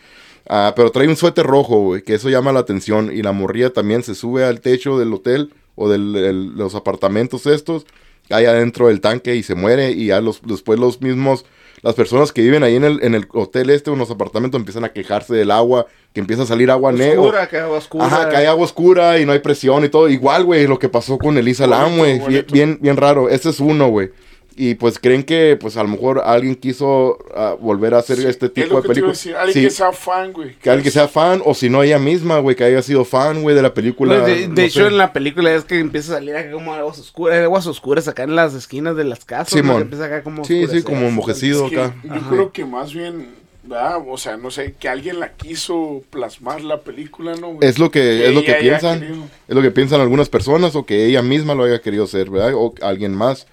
[0.48, 3.12] Ah, pero trae un suéter rojo, güey, que eso llama la atención.
[3.14, 7.86] Y la morría también se sube al techo del hotel o de los apartamentos estos,
[8.32, 9.92] cae adentro del tanque y se muere.
[9.92, 11.46] Y ya los, después los mismos,
[11.82, 14.58] las personas que viven ahí en el, en el hotel este o en los apartamentos
[14.58, 17.20] empiezan a quejarse del agua, que empieza a salir agua negra.
[17.20, 18.06] Oscura, que agua oscura.
[18.06, 20.08] Ajá, que hay agua oscura y no hay presión y todo.
[20.08, 22.22] Igual, güey, lo que pasó con Elisa Lam, güey.
[22.52, 23.28] Bien, bien raro.
[23.30, 24.12] Ese es uno, güey.
[24.56, 28.48] Y pues creen que, pues a lo mejor alguien quiso ah, volver a hacer este
[28.48, 29.18] es tipo lo de películas.
[29.18, 29.36] decir.
[29.36, 30.56] Alguien Sí, que sea fan, güey.
[30.56, 33.42] que alguien que sea fan, o si no ella misma, güey, que haya sido fan,
[33.44, 34.20] güey, de la película.
[34.22, 34.88] Pues, de, de no hecho, sé.
[34.88, 38.24] en la película es que empieza a salir acá como aguas oscuras, aguas oscuras acá
[38.24, 39.54] en las esquinas de las casas.
[39.56, 39.62] ¿no?
[39.62, 39.76] Simón.
[39.78, 41.66] Que empieza acá como Sí, sí, como enmojecido.
[41.66, 41.96] Es que acá.
[42.04, 42.30] yo Ajá.
[42.30, 43.30] creo que más bien,
[43.64, 44.00] ¿verdad?
[44.06, 47.54] O sea, no sé, que alguien la quiso plasmar la película, ¿no?
[47.54, 47.68] güey?
[47.70, 49.30] Es lo que, es lo que piensan.
[49.48, 52.52] Es lo que piensan algunas personas o que ella misma lo haya querido hacer, ¿verdad?
[52.56, 53.48] O alguien más.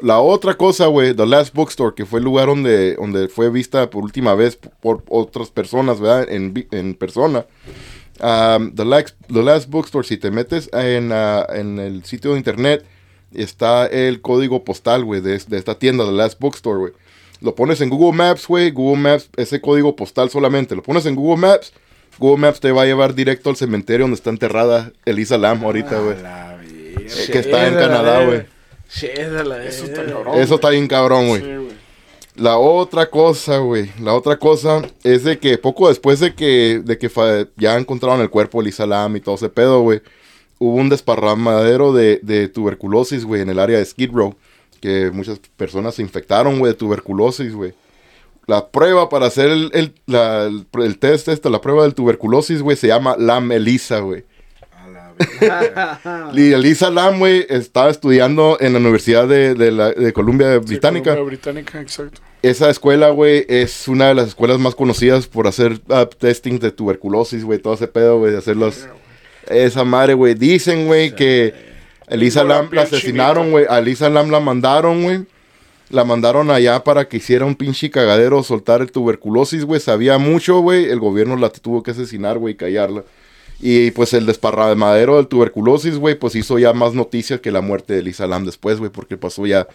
[0.00, 3.90] La otra cosa, güey, The Last Bookstore, que fue el lugar donde, donde fue vista
[3.90, 6.26] por última vez por otras personas, ¿verdad?
[6.30, 7.46] En, en persona.
[8.20, 12.38] Um, the, Last, The Last Bookstore, si te metes en, ah, en el sitio de
[12.38, 12.84] internet,
[13.34, 16.92] está el código postal, güey, de, de esta tienda, The Last Bookstore, güey.
[17.40, 20.74] Lo pones en Google Maps, güey, Google Maps, ese código postal solamente.
[20.74, 21.72] Lo pones en Google Maps,
[22.18, 26.00] Google Maps te va a llevar directo al cementerio donde está enterrada Elisa Lam ahorita,
[26.00, 26.16] güey.
[26.18, 28.57] Eh, que está en Canadá, güey.
[28.88, 30.38] Chédala, Eso está cabrón.
[30.38, 31.42] Eso está bien cabrón, güey.
[31.42, 31.88] Sí, güey.
[32.36, 33.90] La otra cosa, güey.
[34.00, 37.10] La otra cosa es de que poco después de que, de que
[37.56, 40.00] ya encontraron el cuerpo de Lisa Lam y todo ese pedo, güey.
[40.60, 44.34] Hubo un desparramadero de, de tuberculosis, güey, en el área de Skid Row.
[44.80, 47.74] Que muchas personas se infectaron, güey, de tuberculosis, güey.
[48.46, 52.62] La prueba para hacer el, el, la- el- el test este, la prueba del tuberculosis,
[52.62, 54.24] güey, se llama Lam Elisa, güey.
[55.50, 60.12] A la Y Elisa Lam, güey, estaba estudiando en la Universidad de, de la, de
[60.12, 61.10] Columbia Sí, Británica.
[61.10, 62.20] Columbia Británica, exacto.
[62.42, 66.70] Esa escuela, güey, es una de las escuelas más conocidas por hacer ah, testing de
[66.70, 68.86] tuberculosis, güey, todo ese pedo, güey, de hacer los...
[69.48, 70.34] Esa madre, güey.
[70.34, 71.54] Dicen, güey, que
[72.08, 73.66] Elisa Lam la asesinaron, güey.
[73.68, 75.26] A Elisa Lam la mandaron, güey.
[75.90, 79.80] La mandaron allá para que hiciera un pinche cagadero, soltar el tuberculosis, güey.
[79.80, 80.84] Sabía mucho, güey.
[80.84, 83.04] El gobierno la tuvo que asesinar, güey, y callarla.
[83.60, 87.94] Y pues el desparramadero del tuberculosis, güey, pues hizo ya más noticias que la muerte
[87.94, 89.66] de Elisa Lam después, güey, porque pasó ya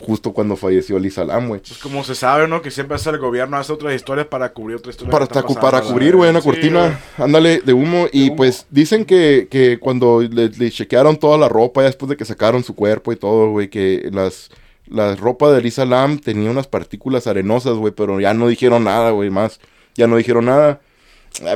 [0.00, 1.60] justo cuando falleció Elisa Lam, güey.
[1.60, 2.62] Pues como se sabe, ¿no?
[2.62, 5.10] Que siempre hace el gobierno, hace otras historias para cubrir otra historia.
[5.10, 8.06] Para, pasando, para cubrir, güey, una Sí, cortina, ándale, de humo.
[8.12, 8.36] Y humo.
[8.36, 12.24] pues dicen que, que cuando le, le chequearon toda la ropa, ya después de que
[12.24, 14.50] sacaron su cuerpo y todo, güey, que las,
[14.86, 19.10] la ropa de Lisa Lam tenía unas partículas arenosas, güey, pero ya no dijeron nada,
[19.10, 19.60] güey, más.
[19.94, 20.80] Ya no dijeron nada.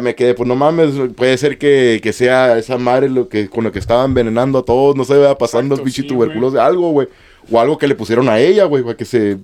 [0.01, 3.65] Me quedé, pues no mames, puede ser que, que sea esa madre lo que, con
[3.65, 6.59] lo que estaba envenenando a todos, no se vea pasando el Exacto, bicho sí, tuberculosis,
[6.59, 7.09] algo, güey.
[7.51, 9.39] O algo que le pusieron a ella, güey, para que se,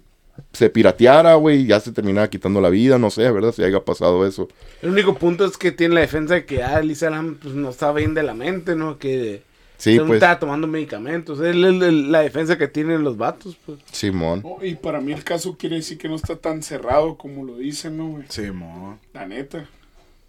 [0.52, 3.52] se pirateara, güey, y ya se terminara quitando la vida, no sé, ¿verdad?
[3.52, 4.48] Si haya pasado eso.
[4.82, 7.70] El único punto es que tiene la defensa de que ah, Lisa Lam pues, no
[7.70, 8.98] estaba bien de la mente, ¿no?
[8.98, 9.42] Que
[9.78, 11.40] Sí, no pues, estaba tomando medicamentos.
[11.40, 13.78] Es la defensa que tienen los vatos, pues.
[13.92, 14.40] Simón.
[14.42, 17.58] Oh, y para mí el caso quiere decir que no está tan cerrado como lo
[17.58, 18.24] dicen, ¿no, güey?
[18.28, 18.98] Sí, mo.
[19.12, 19.68] La neta.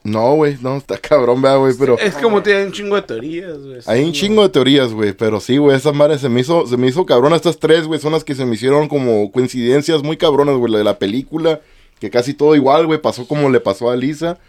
[0.08, 2.00] No, güey, no, está cabrón, vea, güey, pero...
[2.00, 3.80] Es como tiene un chingo de teorías, güey.
[3.88, 6.78] Hay un chingo de teorías, güey, pero sí, güey, esas madres se me hizo, se
[6.78, 7.34] me hizo cabrón.
[7.34, 10.72] Estas tres, güey, son las que se me hicieron como coincidencias muy cabronas, güey.
[10.72, 11.60] La de la película,
[12.00, 14.40] que casi todo igual, güey, pasó como le pasó a Lisa.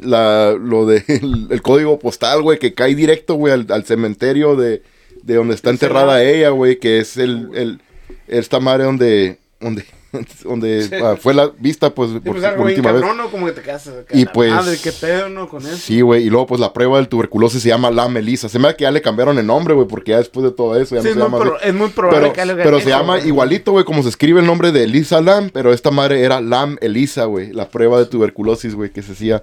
[0.00, 4.56] La, lo de el, el código postal, güey, que cae directo, güey, al, al cementerio
[4.56, 4.82] de,
[5.22, 7.80] de donde está enterrada ella, güey, que es el, el,
[8.26, 9.84] esta madre donde, donde,
[10.44, 13.00] donde ah, fue la vista, pues, Sí, por, pues por última vez.
[13.02, 13.30] cabrón, ¿no?
[13.30, 15.48] Como que te quedas acá, Y pues- Madre, qué pedo, ¿no?
[15.48, 15.76] Con eso.
[15.76, 18.48] Sí, güey, y luego pues la prueba del tuberculosis se llama la Melissa.
[18.48, 20.76] Se me da que ya le cambiaron el nombre, güey, porque ya después de todo
[20.80, 22.76] eso ya Sí, no se es, llama pro- es muy probable Pero, que algo pero
[22.78, 25.90] eso, se llama igualito, güey, como se escribe el nombre de Elisa Lam, pero esta
[25.90, 29.42] madre era Lam Elisa, güey, la prueba de tuberculosis, güey, que se hacía.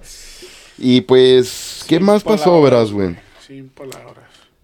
[0.77, 3.15] Y pues, ¿qué Sin más pasó, verás, güey?
[3.45, 4.20] Sin palabras.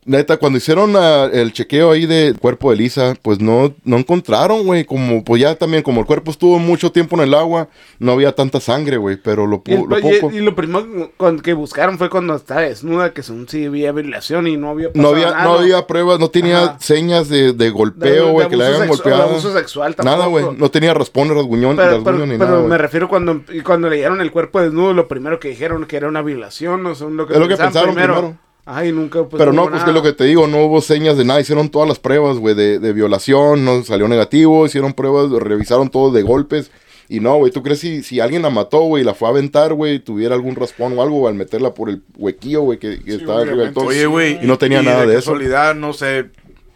[0.08, 0.93] Neta, cuando hicieron
[1.34, 5.55] el chequeo ahí del cuerpo de Lisa, pues no, no encontraron, güey, como, pues ya
[5.55, 7.68] también, como el cuerpo estuvo mucho tiempo en el agua,
[7.99, 10.32] no había tanta sangre, güey, pero lo, Y, el- lo poco...
[10.32, 11.12] y lo primero
[11.43, 15.10] que buscaron fue cuando estaba desnuda, que son, sí había violación y no había No
[15.10, 15.43] había, nada.
[15.43, 16.78] no había pruebas, no tenía Ajá.
[16.80, 19.24] señas de, de golpeo, güey, que le de golpeado.
[19.24, 20.30] abuso sexual Nada, tampoco.
[20.30, 20.58] güey.
[20.58, 22.62] No tenía raspones, rasguñón, Pero, pero- ni pero nada.
[22.62, 22.78] me güey.
[22.80, 26.82] refiero cuando, cuando leyeron el cuerpo desnudo, lo primero que dijeron que era una violación,
[26.82, 28.38] no son lo que Es lo que pensaron primero.
[28.70, 29.86] Ay, nunca pues, Pero no, pues nada.
[29.86, 31.39] que lo que te digo, no hubo señas de nada.
[31.39, 34.65] Hicieron todas las pruebas, güey, de, de violación, no salió negativo.
[34.65, 36.70] Hicieron pruebas, revisaron todo de golpes.
[37.09, 39.32] Y no, güey, ¿tú crees si, si alguien la mató, güey, y la fue a
[39.32, 43.11] aventar, güey, tuviera algún raspón o algo al meterla por el huequillo, güey, que, que
[43.11, 43.86] Sí, estaba arriba del todo?
[43.86, 44.43] Oye, güey.
[44.43, 45.32] Y no tenía nada de eso.
[45.32, 46.26] casualidad, no sé,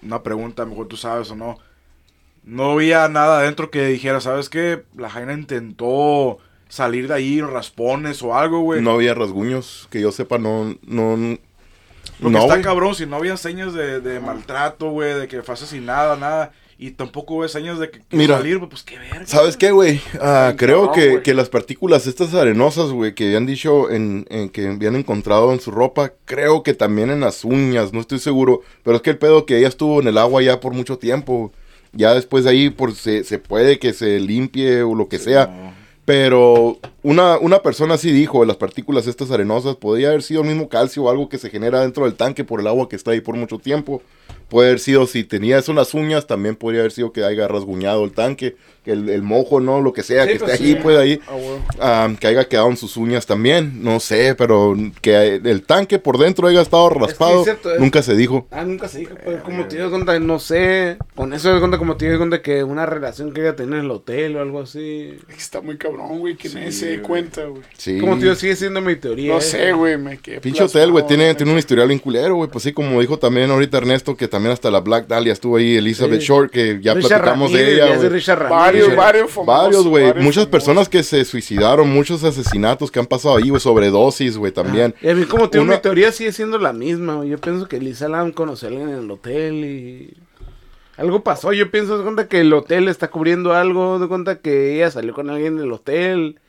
[0.02, 1.58] una pregunta, mejor tú sabes o no.
[2.46, 4.84] No había nada adentro que dijera, ¿sabes qué?
[4.98, 6.38] La Jaina intentó
[6.70, 8.82] salir de ahí, raspones o algo, güey.
[8.82, 11.38] No había rasguños, que yo sepa, no, no,
[12.22, 15.56] Porque no, está cabrón, si no había señas de, de maltrato, güey, de que fue
[15.56, 16.52] asesinada, nada.
[16.78, 19.26] Y tampoco hubo señas de que Mira, salir, güey, pues qué verga.
[19.26, 20.02] ¿Sabes qué, güey?
[20.20, 24.68] Ah, creo que, que las partículas estas arenosas, güey, que habían dicho en, en que
[24.68, 28.62] habían encontrado en su ropa, creo que también en las uñas, no estoy seguro.
[28.84, 31.52] Pero es que el pedo que ella estuvo en el agua ya por mucho tiempo.
[31.92, 35.48] Ya después de ahí por, se, se puede que se limpie o lo que sea.
[35.48, 35.81] No.
[36.12, 40.68] Pero una, una persona sí dijo, las partículas estas arenosas podría haber sido el mismo
[40.68, 43.22] calcio o algo que se genera dentro del tanque por el agua que está ahí
[43.22, 44.02] por mucho tiempo.
[44.52, 47.48] Puede haber sido, si tenía eso en las uñas, también podría haber sido que haya
[47.48, 49.80] rasguñado el tanque, que el, el mojo, ¿no?
[49.80, 50.74] Lo que sea, Sí, que pues esté sí.
[50.76, 51.60] ahí, pues ahí, Ah, güey.
[51.80, 53.82] ah, que haya quedado en sus uñas también.
[53.82, 58.04] No sé, pero que el tanque por dentro haya estado raspado, es cierto, es- nunca
[58.04, 58.46] se dijo.
[58.52, 61.78] Ah, nunca se dijo, pero como te das cuenta, no sé, con eso das cuenta
[61.78, 64.60] como te das cuenta que una relación que ella tenía en el hotel o algo
[64.62, 65.16] así.
[65.38, 67.62] Está muy cabrón, güey, que nadie Sí, se dé cuenta, güey.
[67.78, 68.00] Sí.
[68.00, 69.32] Como te digo, sigue siendo mi teoría.
[69.32, 69.58] No esa.
[69.58, 72.50] sé, güey, me quedé Pinche hotel, güey, tiene, tiene un historial bien culero, güey.
[72.50, 75.76] Pues sí, como dijo también ahorita Ernesto, que también hasta la Black Dahlia estuvo ahí,
[75.78, 76.28] Elizabeth Sí.
[76.28, 78.10] Short, que ya Richard platicamos Ramírez, de ella, es güey.
[78.10, 78.58] Richard Ramírez.
[78.60, 79.46] Varios, Richard- varios famosos.
[79.64, 80.06] Varios, güey.
[80.06, 80.48] Muchas famosos.
[80.48, 84.96] personas que se suicidaron, muchos asesinatos que han pasado ahí, güey, sobredosis, güey, también.
[85.02, 87.18] Y a mí, como te digo, Una- mi teoría sigue siendo la misma.
[87.18, 87.30] güey.
[87.30, 90.14] Yo pienso que Lisa Lam conoció a alguien en el hotel y.
[90.98, 91.52] Algo pasó.
[91.54, 93.98] Yo pienso de cuenta que el hotel está cubriendo algo.
[93.98, 96.40] De cuenta que ella salió con alguien del hotel.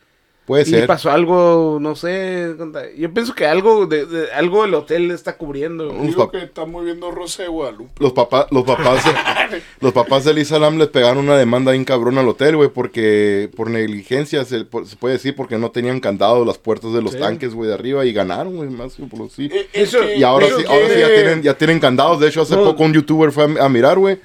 [0.45, 0.87] Puede y ser.
[0.89, 2.55] pasó algo, no sé.
[2.99, 5.89] Yo pienso que algo de, de- algo el hotel está cubriendo.
[5.93, 7.93] Uf, Digo que está muy viendo Rosa de Guadalupe.
[8.01, 11.85] Los papás, los papás, de- los papás de Elisa Lam les pegaron una demanda bien
[11.85, 16.01] cabrón al hotel, güey, porque por negligencia se, por- se puede decir porque no tenían
[16.01, 17.19] candado las puertas de los Sí.
[17.21, 19.49] tanques, güey, de arriba y ganaron, güey, más que por lo sí.
[19.53, 22.19] Eh, es Eso- que- Y ahora sí, que- ahora sí ya tienen, ya tienen candados.
[22.19, 22.65] De hecho, hace No.
[22.65, 24.19] poco un youtuber fue a, a mirar, güey.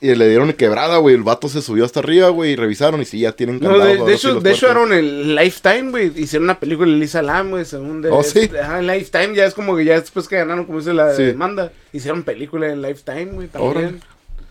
[0.00, 1.16] Y le dieron quebrada, güey.
[1.16, 2.52] El vato se subió hasta arriba, güey.
[2.52, 3.98] Y revisaron y sí, ya tienen No, candados.
[3.98, 6.12] de, de hecho, de hecho, eran el Lifetime, güey.
[6.16, 8.10] Hicieron una película de Lisa Lam, güey, según de.
[8.10, 8.48] Oh, ¿sí?
[8.62, 11.24] Ajá, en Lifetime, ya es como que ya después que ganaron, como dice la Sí.
[11.24, 14.00] demanda, hicieron película en Lifetime, güey, también.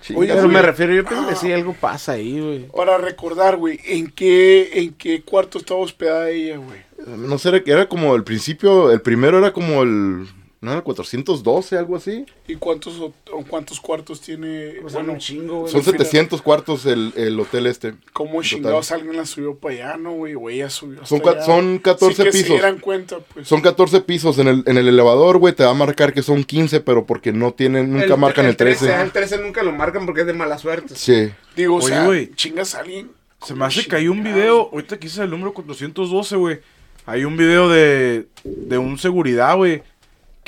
[0.02, 0.54] Chinga, Oye, Pero güey.
[0.54, 2.68] me refiero, yo pienso que sí, algo pasa ahí, güey.
[2.68, 6.80] Para recordar, güey, ¿en qué, ¿en qué cuarto estaba hospedada ella, güey?
[7.18, 8.91] No sé, era, era como el principio.
[8.91, 10.28] El primero era como el.
[10.60, 12.26] ¿No era 412, algo así?
[12.47, 14.80] ¿Y cuántos, o- o cuántos cuartos tiene?
[14.84, 15.72] O sea, bueno, un chingo, güey.
[15.72, 17.93] Son al final- 700 cuartos el, el hotel este.
[18.12, 20.34] ¿Cómo chingados alguien la subió para allá, no, güey?
[20.34, 21.45] O ella subió hasta Son allá.
[21.45, 22.47] son 14 Sí, que pisos.
[22.47, 23.47] se dieran cuenta, pues.
[23.47, 24.39] Son 14 pisos.
[24.39, 27.32] En el, en el elevador, güey, te va a marcar que son 15, pero porque
[27.32, 28.95] no tienen, nunca marcan el 13.
[28.99, 30.95] El 13 nunca lo marcan porque es de mala suerte.
[30.95, 31.30] Sí.
[31.55, 32.32] Digo, o Oye, sea, güey.
[32.34, 33.12] chingas a alguien.
[33.43, 34.70] Se me ¿Cómo hace que hay un video, güey?
[34.74, 36.60] ahorita que hice el número 412, güey.
[37.05, 39.84] Hay un video de, de un seguridad, güey,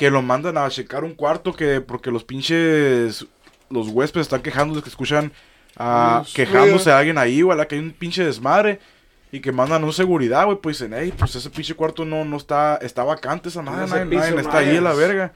[0.00, 3.26] que lo mandan a checar un cuarto que porque los pinches,
[3.68, 5.30] los huéspedes están quejándose que escuchan
[6.32, 8.80] quejándose a alguien ahí, güey, a la que hay un pinche desmadre.
[9.30, 12.38] Y que mandan un seguridad, güey, pues dicen, hey, pues ese pinche cuarto no, no
[12.38, 15.34] está, está vacante esa madre, nadie, nadie está ahí a la verga.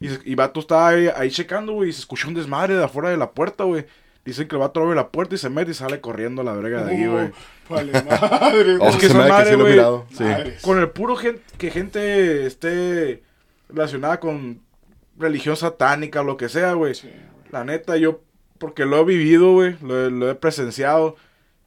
[0.00, 3.10] Y, y vato está ahí, ahí checando, güey, y se escucha un desmadre de afuera
[3.10, 3.84] de la puerta, güey.
[4.24, 6.54] Dicen que el vato abre la puerta y se mete y sale corriendo a la
[6.54, 7.30] verga de ahí, güey.
[7.68, 10.06] Vale, madre, Es que se esa me da que madre, sí lo he güey, mirado.
[10.16, 10.24] Sí.
[10.24, 10.62] Madres.
[10.62, 11.14] Con el puro
[11.58, 13.27] que gente esté
[13.68, 14.60] relacionada con
[15.18, 16.94] religión satánica o lo que sea, güey.
[16.94, 17.10] Sí.
[17.50, 18.20] La neta, yo,
[18.58, 21.16] porque lo he vivido, güey, lo, he- lo he presenciado,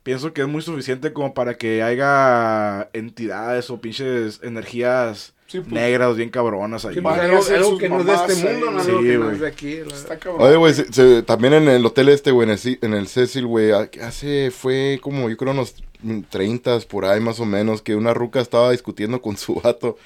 [0.03, 5.71] pienso que es muy suficiente como para que haya entidades o pinches energías Sí, pues.
[5.73, 6.95] negras bien cabronas ahí.
[6.95, 7.19] Sí, pues,
[7.51, 9.47] algo, que no es de este ahí, mundo, no sí, algo que no es de
[9.47, 9.75] aquí.
[9.85, 10.41] la Está cabrón.
[10.47, 13.45] Oye, güey, se- se- también en el hotel este, güey, en el, en el Cecil,
[13.47, 15.75] güey, hace, fue como, yo creo, unos
[16.29, 19.97] 30 por ahí más o menos, que una ruca estaba discutiendo con su vato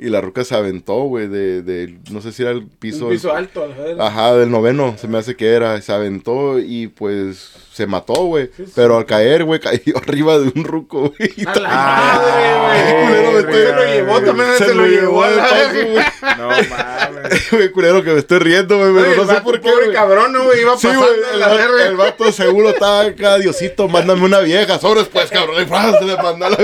[0.00, 3.06] y la ruca se aventó, güey, de, de, no sé si era el piso.
[3.06, 4.06] Un piso alto, a la verga.
[4.06, 8.50] Ajá, del noveno, se me hace que era, se aventó y pues se mató, güey.
[8.74, 11.30] Pero al caer, güey, cayó arriba de un ruco, güey.
[11.46, 12.20] A la Ah,
[12.68, 13.44] madre, culero, güey.
[13.44, 15.90] me Se lo llevó, también se, lo llevó a de la paso, verga.
[15.92, 16.04] güey.
[16.38, 17.50] No mames.
[17.50, 20.44] Güey, culero, que me estoy riendo, güey, el no sé por qué, pobre cabrón, ¿no,
[20.44, 20.60] güey?
[20.62, 21.86] Iba Sí, pasando a el, la verga.
[21.88, 25.66] el vato seguro está acá, Diosito, mándame una vieja, sobres pues, cabrón, y
[25.98, 26.56] se le manda la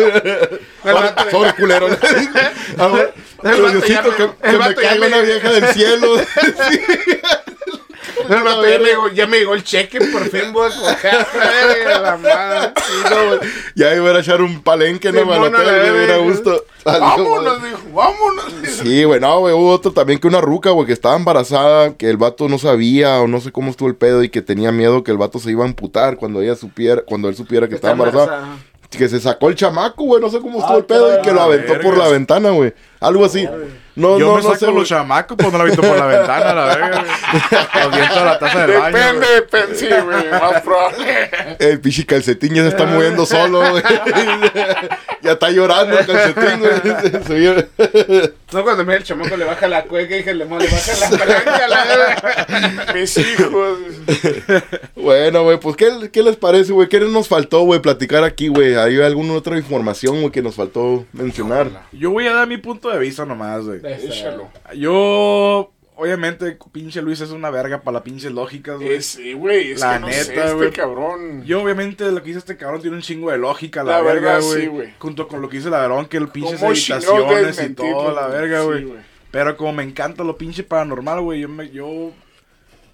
[0.84, 1.88] vato- Sobre culero.
[3.48, 6.16] Ah, Diosito, que, me- que me caiga me- una vieja del cielo.
[8.28, 11.26] Ya, me llegó, ya me llegó el cheque, por fin voy a coger.
[12.00, 12.72] la madre.
[12.84, 13.40] Sí, no, güey.
[13.76, 16.64] Ya iba a echar un palenque, no, a la hotel, güey, bien a gusto.
[16.82, 18.44] Salió, Vámonos, dijo, vámonos.
[18.82, 22.10] Sí, güey, no, güey, hubo otro también que una ruca, güey, que estaba embarazada, que
[22.10, 25.04] el vato no sabía o no sé cómo estuvo el pedo y que tenía miedo
[25.04, 27.92] que el vato se iba a amputar cuando ella supiera, cuando él supiera que estaba
[27.92, 28.56] embarazada.
[28.90, 31.32] Que se sacó el chamaco, güey, no sé cómo estuvo Ah, el pedo y que
[31.32, 32.72] lo aventó por la ventana, güey.
[33.06, 33.48] Algo así.
[33.96, 35.96] No, Yo no, me no saco sé, los chamacos, pues no la he visto por
[35.96, 37.04] la ventana, la verga.
[37.84, 38.96] Los la taza del baño.
[38.96, 41.30] Depende, depende, sí, güey, más probable.
[41.58, 43.82] El pinche calcetín ya se está moviendo solo, güey.
[45.22, 47.64] ya está llorando el calcetín, güey.
[48.52, 51.18] No, cuando mira el chamaco le baja la cueca y que le, le baja la
[51.18, 52.92] palanca, la verga.
[52.92, 53.78] Mis hijos.
[54.94, 56.88] Bueno, güey, pues, ¿qué, ¿qué les parece, güey?
[56.88, 58.74] ¿Qué nos faltó, güey, platicar aquí, güey?
[58.74, 61.70] ¿Hay alguna otra información, güey, que nos faltó mencionar?
[61.92, 63.80] Yo voy a dar mi punto de vista nomás, güey.
[63.84, 64.48] Échalo.
[64.74, 68.94] Yo, obviamente, pinche Luis es una verga para la pinche lógicas, güey.
[68.94, 70.70] Ese, güey, es La que no sé, neta, este güey.
[70.72, 71.44] cabrón.
[71.44, 74.38] Yo, obviamente, lo que dice este cabrón tiene un chingo de lógica, la, La verga,
[74.40, 74.60] güey.
[74.62, 74.94] sí, güey.
[74.98, 78.14] Junto con lo que dice la verón, que el pinche ¿Cómo chingados habitaciones y todo,
[78.14, 78.40] la güey?
[78.40, 78.84] verga, Sí, güey.
[78.84, 78.98] güey.
[79.30, 82.10] Pero como me encanta lo pinche paranormal, güey, yo me, yo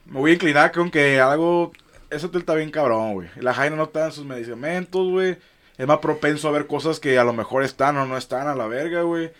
[0.06, 1.72] me voy a inclinar con que algo...
[2.10, 3.28] Ese hotel está bien cabrón, güey.
[3.36, 5.38] La Jaina no está en sus medicamentos, güey.
[5.78, 8.54] Es más propenso a ver cosas que a lo mejor están o no están a
[8.54, 9.30] la verga, güey.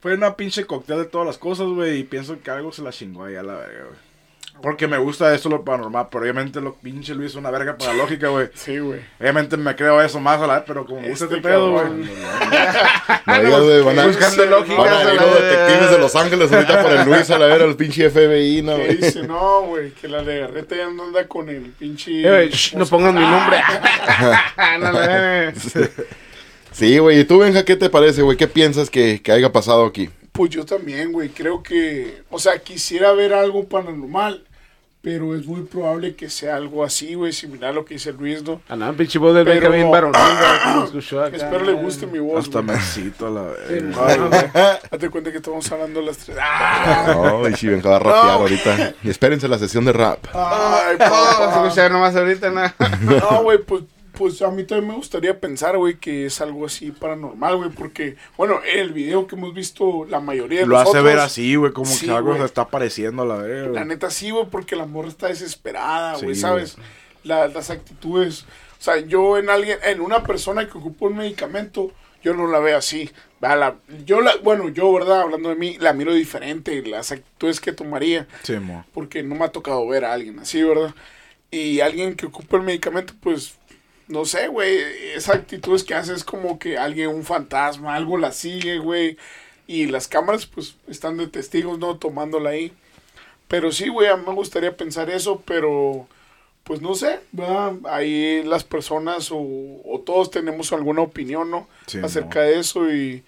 [0.00, 1.98] Fue una pinche cóctel de todas las cosas, güey.
[1.98, 4.08] Y pienso que algo se la chingó ahí a la verga, güey.
[4.60, 6.08] Porque me gusta eso lo paranormal.
[6.10, 8.48] Pero obviamente lo pinche Luis es una verga para la lógica, güey.
[8.54, 9.00] Sí, güey.
[9.20, 11.72] Obviamente me creo eso más a la vez, pero como me gusta Este este pedo,
[11.72, 11.86] güey.
[13.26, 14.78] No güey, van a, Buscando lógicas.
[14.78, 17.62] van a ir los detectives de Los Ángeles ahorita por el Luis a la ver
[17.62, 18.96] al pinche FBI, no, güey.
[18.96, 22.22] dice, no, güey, que la legarreta ya no anda con el pinche...
[22.24, 23.58] Eh, no pongan mi nombre.
[26.78, 27.20] Sí, güey.
[27.20, 28.36] ¿Y tú, Benja, qué te parece, güey?
[28.36, 30.08] ¿Qué piensas que, que haya pasado aquí?
[30.32, 32.22] Pues yo también, güey, creo que...
[32.30, 34.44] O sea, quisiera ver algo paranormal,
[35.02, 38.44] pero es muy probable que sea algo así, güey, similar a lo que dice Luis,
[38.44, 38.60] ¿no?
[38.68, 40.20] Ah, no, pinche voz del Benja bien varonil.
[41.32, 42.76] Espero le guste mi voz, Hasta güey.
[42.76, 43.94] me cito a la vez.
[44.88, 46.38] Date cuenta que estamos hablando a las tres.
[46.40, 47.12] ¡Ah!
[47.16, 48.94] No, y si venga a rapear ahorita.
[49.02, 50.24] Y espérense la sesión de rap.
[50.32, 51.64] ¡Ay, No, se papá!
[51.66, 52.76] escucha nomás ahorita, nada.
[53.02, 53.82] No, güey, pues,
[54.18, 58.16] pues a mí también me gustaría pensar, güey, que es algo así paranormal, güey, porque,
[58.36, 61.72] bueno, en el video que hemos visto, la mayoría de Lo hace ver así, güey,
[61.72, 63.68] como Sí, que algo se está apareciendo a la vez.
[63.68, 66.76] La neta sí, güey, porque la morra está desesperada, güey, Sí, ¿sabes?
[67.24, 68.42] La- las actitudes.
[68.78, 71.92] O sea, yo en alguien, en una persona que ocupa un medicamento,
[72.22, 73.10] yo no la veo así.
[73.40, 75.20] La- yo la, bueno, yo, ¿verdad?
[75.22, 78.84] Hablando de mí, la miro diferente, las actitudes que tomaría, Sí, mo.
[78.92, 80.92] porque no me ha tocado ver a alguien así, ¿verdad?
[81.50, 83.54] Y alguien que ocupa el medicamento, pues,
[84.08, 84.78] no sé, güey,
[85.14, 89.16] esa actitud que hace es como que alguien, un fantasma, algo la sigue, güey.
[89.66, 91.96] Y las cámaras, pues, están de testigos, ¿no?
[91.96, 92.72] Tomándola ahí.
[93.48, 96.06] Pero sí, güey, a mí me gustaría pensar eso, pero
[96.64, 97.76] pues no sé, ¿verdad?
[97.84, 101.66] Ahí las personas o, o todos tenemos alguna opinión, ¿no?
[101.86, 103.24] Sí, Acerca de eso y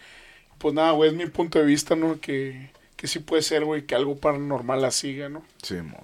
[0.59, 2.21] pues nada, güey, es mi punto de vista, ¿no?
[2.21, 5.43] Que, que sí puede ser, güey, que algo paranormal la siga, ¿no?
[5.63, 5.97] Sí, mo.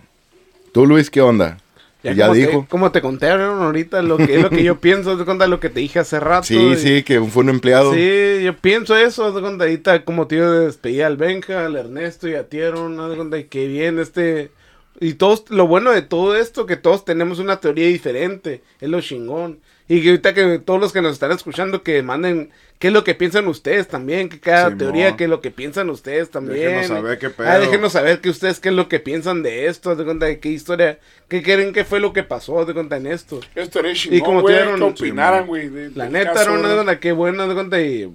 [0.73, 1.59] ¿Tú, Luis, qué onda?
[2.03, 2.61] Ya, como dijo.
[2.63, 5.47] Te, como te contaron ahorita, lo que es lo que yo pienso, haz de cuenta
[5.47, 6.47] lo que te dije hace rato.
[6.47, 7.93] Sí, y- sí, que fue un empleado.
[7.95, 11.67] Sí, yo pienso eso, haz de cuenta ahorita como te iba a despedir al Benja,
[11.67, 14.51] al Ernesto y a Tieron, haz de cuenta que bien este...
[14.99, 19.01] Y todos, lo bueno de todo esto, que todos tenemos una teoría diferente, es lo
[19.03, 19.59] chingón.
[19.89, 23.05] Y que ahorita que todos los que nos están escuchando que manden qué es lo
[23.05, 24.79] que piensan ustedes también, que cada Simón.
[24.79, 26.57] teoría, qué es lo que piensan ustedes también.
[26.67, 27.61] Déjenos saber qué Ah, pedo.
[27.61, 30.49] déjenos saber que ustedes qué es lo que piensan de esto, de cuenta de qué
[30.49, 33.41] historia, qué creen que fue lo que pasó, de cuenta en esto.
[33.55, 35.69] Estaría Y chingón, como güey, tuvieron- que opinaran, güey.
[35.69, 38.13] de- La neta, caso, Aaron, qué bueno, de cuenta, y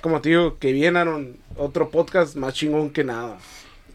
[0.00, 3.38] como te digo, que bien, Aaron, otro podcast más chingón que nada.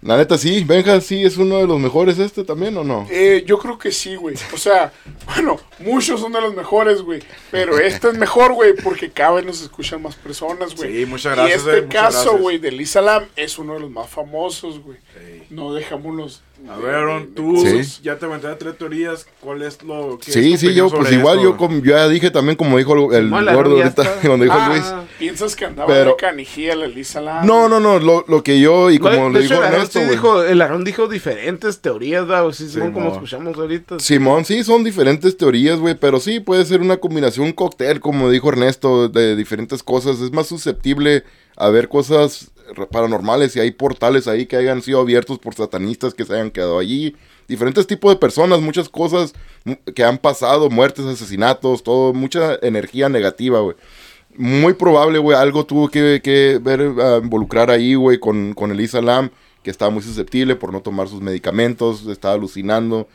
[0.08, 0.64] La neta, sí.
[0.64, 3.06] Benja, sí, es uno de los mejores este también, ¿o no?
[3.12, 4.36] Eh, yo creo que sí, güey.
[4.54, 4.94] O sea,
[5.36, 7.22] bueno, muchos son de los mejores, güey.
[7.52, 11.00] Pero este es mejor, güey, porque cada vez nos escuchan más personas, güey.
[11.00, 13.92] Sí, muchas gracias, Y este eh, caso, güey, de Lisa Lam es uno de los
[13.92, 14.98] más famosos, güey.
[15.14, 15.44] Sí.
[15.50, 16.42] No dejamos los.
[16.68, 18.02] A de- ver, Aaron, tú cosas.
[18.02, 19.28] ya te aventé tres teorías.
[19.42, 22.78] ¿Cuál es lo que Sí, sí, yo, pues igual, yo, como, ya dije también, como
[22.80, 24.16] dijo el, el gordo ahorita, está.
[24.28, 24.84] cuando dijo Ah, Luis.
[25.20, 27.46] ¿Piensas que andaba Pero- de canijía la Lisa Lam?
[27.46, 30.06] No, no, no, lo, lo que yo, y como le de hecho, dijo Ernesto, sí
[30.06, 30.12] güey.
[30.12, 32.30] dijo, el Aarón dijo diferentes teorías.
[32.30, 33.14] O sí, Simón, como mo.
[33.14, 34.00] escuchamos ahorita.
[34.00, 38.30] Simón, sí, son diferentes teorías, güey, pero sí puede ser una combinación, un cóctel, como
[38.30, 40.20] dijo Ernesto, de diferentes cosas.
[40.22, 41.24] Es más susceptible
[41.56, 42.52] a ver cosas
[42.92, 46.80] paranormales y hay portales ahí que hayan sido abiertos por satanistas que se hayan quedado
[46.80, 47.16] allí.
[47.48, 49.34] Diferentes tipos de personas, muchas cosas
[49.96, 53.76] que han pasado, muertes, asesinatos, todo, mucha energía negativa, güey.
[54.36, 59.02] Muy probable, güey, algo tuvo que, que ver, ah, involucrar ahí, güey, con, con Elisa
[59.02, 59.32] Lam,
[59.68, 63.10] que estaba muy susceptible por no tomar sus medicamentos, estaba alucinando.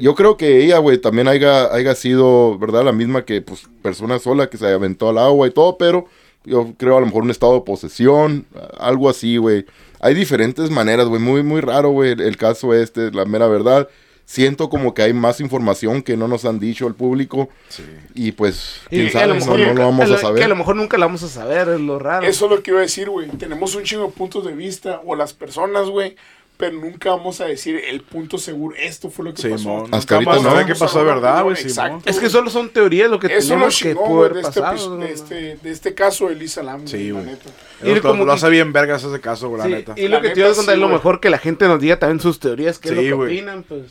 [0.00, 2.82] Yo creo que ella, güey, también haya, haya sido, ¿verdad?
[2.82, 6.06] La misma que, pues, persona sola que se aventó al agua y todo, pero
[6.46, 8.46] yo creo a lo mejor un estado de posesión,
[8.78, 9.66] algo así, güey.
[10.00, 13.86] Hay diferentes maneras, güey, muy, muy raro, güey, el, el caso este, la mera verdad.
[14.24, 17.82] Siento como que hay más información que no nos han dicho el público Sí.
[18.14, 20.08] y pues, Y quién que a sabe, lo no, mejor no nunca- lo vamos a
[20.08, 20.48] Que a saber.
[20.48, 22.26] lo mejor nunca la vamos a saber, es lo raro.
[22.26, 23.28] Eso es lo que iba a decir, güey.
[23.28, 26.16] Tenemos un chingo de puntos de vista, o las personas, güey.
[26.58, 28.76] Pero nunca vamos a decir el punto seguro.
[28.78, 29.58] Esto fue lo que pasó.
[29.58, 29.88] Simón.
[29.92, 30.66] Hasta ahorita a no.
[30.66, 31.56] qué pasó de verdad, güey.
[31.60, 32.08] Exacto.
[32.08, 34.60] Es que solo son teorías lo que Eso es lo tenemos que haber de este,
[34.60, 34.96] epi- ¿no?
[34.98, 37.36] de, este, de este caso de Lisa Lam, Sí, la güey.
[37.82, 39.94] Y Lo, como- lo hace bien vergas ese caso, güey, la Sí, neta.
[39.96, 41.66] y lo La que te iba a contar sí, es lo mejor que la gente
[41.66, 43.36] nos diga también sus teorías, qué es Sí, lo que güey.
[43.38, 43.82] opinan, pues.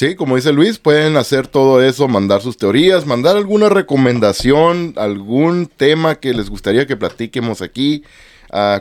[0.00, 5.66] Sí, como dice Luis, pueden hacer todo eso, mandar sus teorías, mandar alguna recomendación, algún
[5.66, 8.02] tema que les gustaría que platiquemos aquí,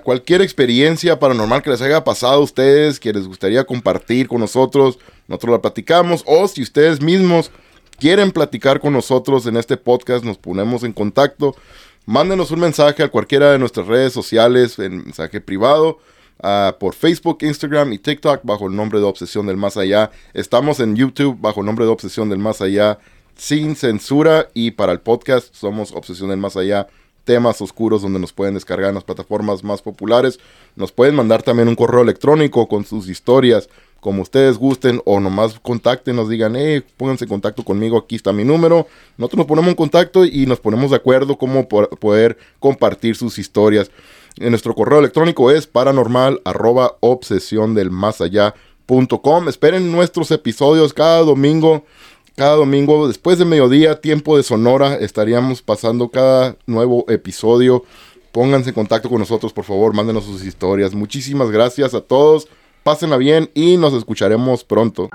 [0.06, 4.98] cualquier experiencia paranormal que les haya pasado a ustedes, que les gustaría compartir con nosotros,
[5.28, 7.52] nosotros la platicamos, o si ustedes mismos
[8.00, 11.54] quieren platicar con nosotros en este podcast, nos ponemos en contacto,
[12.06, 16.00] mándenos un mensaje a cualquiera de nuestras redes sociales, en mensaje privado,
[16.42, 20.12] ah, por Facebook, Instagram y TikTok bajo el nombre de Obsesión del Más Allá.
[20.34, 23.00] Estamos en YouTube bajo el nombre de Obsesión del Más Allá
[23.36, 26.88] sin censura y para el podcast somos Obsesión del Más Allá.
[27.24, 30.40] Temas oscuros donde nos pueden descargar en las plataformas más populares.
[30.76, 33.70] Nos pueden mandar también un correo electrónico con sus historias,
[34.00, 38.34] como ustedes gusten, o nomás contacten, nos digan, eh, pónganse en contacto conmigo, aquí está
[38.34, 38.88] mi número.
[39.18, 43.38] Nosotros nos ponemos en contacto y nos ponemos de acuerdo cómo po- poder compartir sus
[43.38, 43.92] historias.
[44.38, 46.98] En nuestro correo electrónico es paranormal arroba.
[49.48, 51.86] Esperen nuestros episodios cada domingo.
[52.36, 57.84] Cada domingo, después de mediodía, tiempo de Sonora, estaríamos pasando cada nuevo episodio.
[58.32, 60.94] Pónganse en contacto con nosotros, por favor, mándenos sus historias.
[60.94, 62.48] Muchísimas gracias a todos.
[62.84, 65.10] Pásenla bien y nos escucharemos pronto.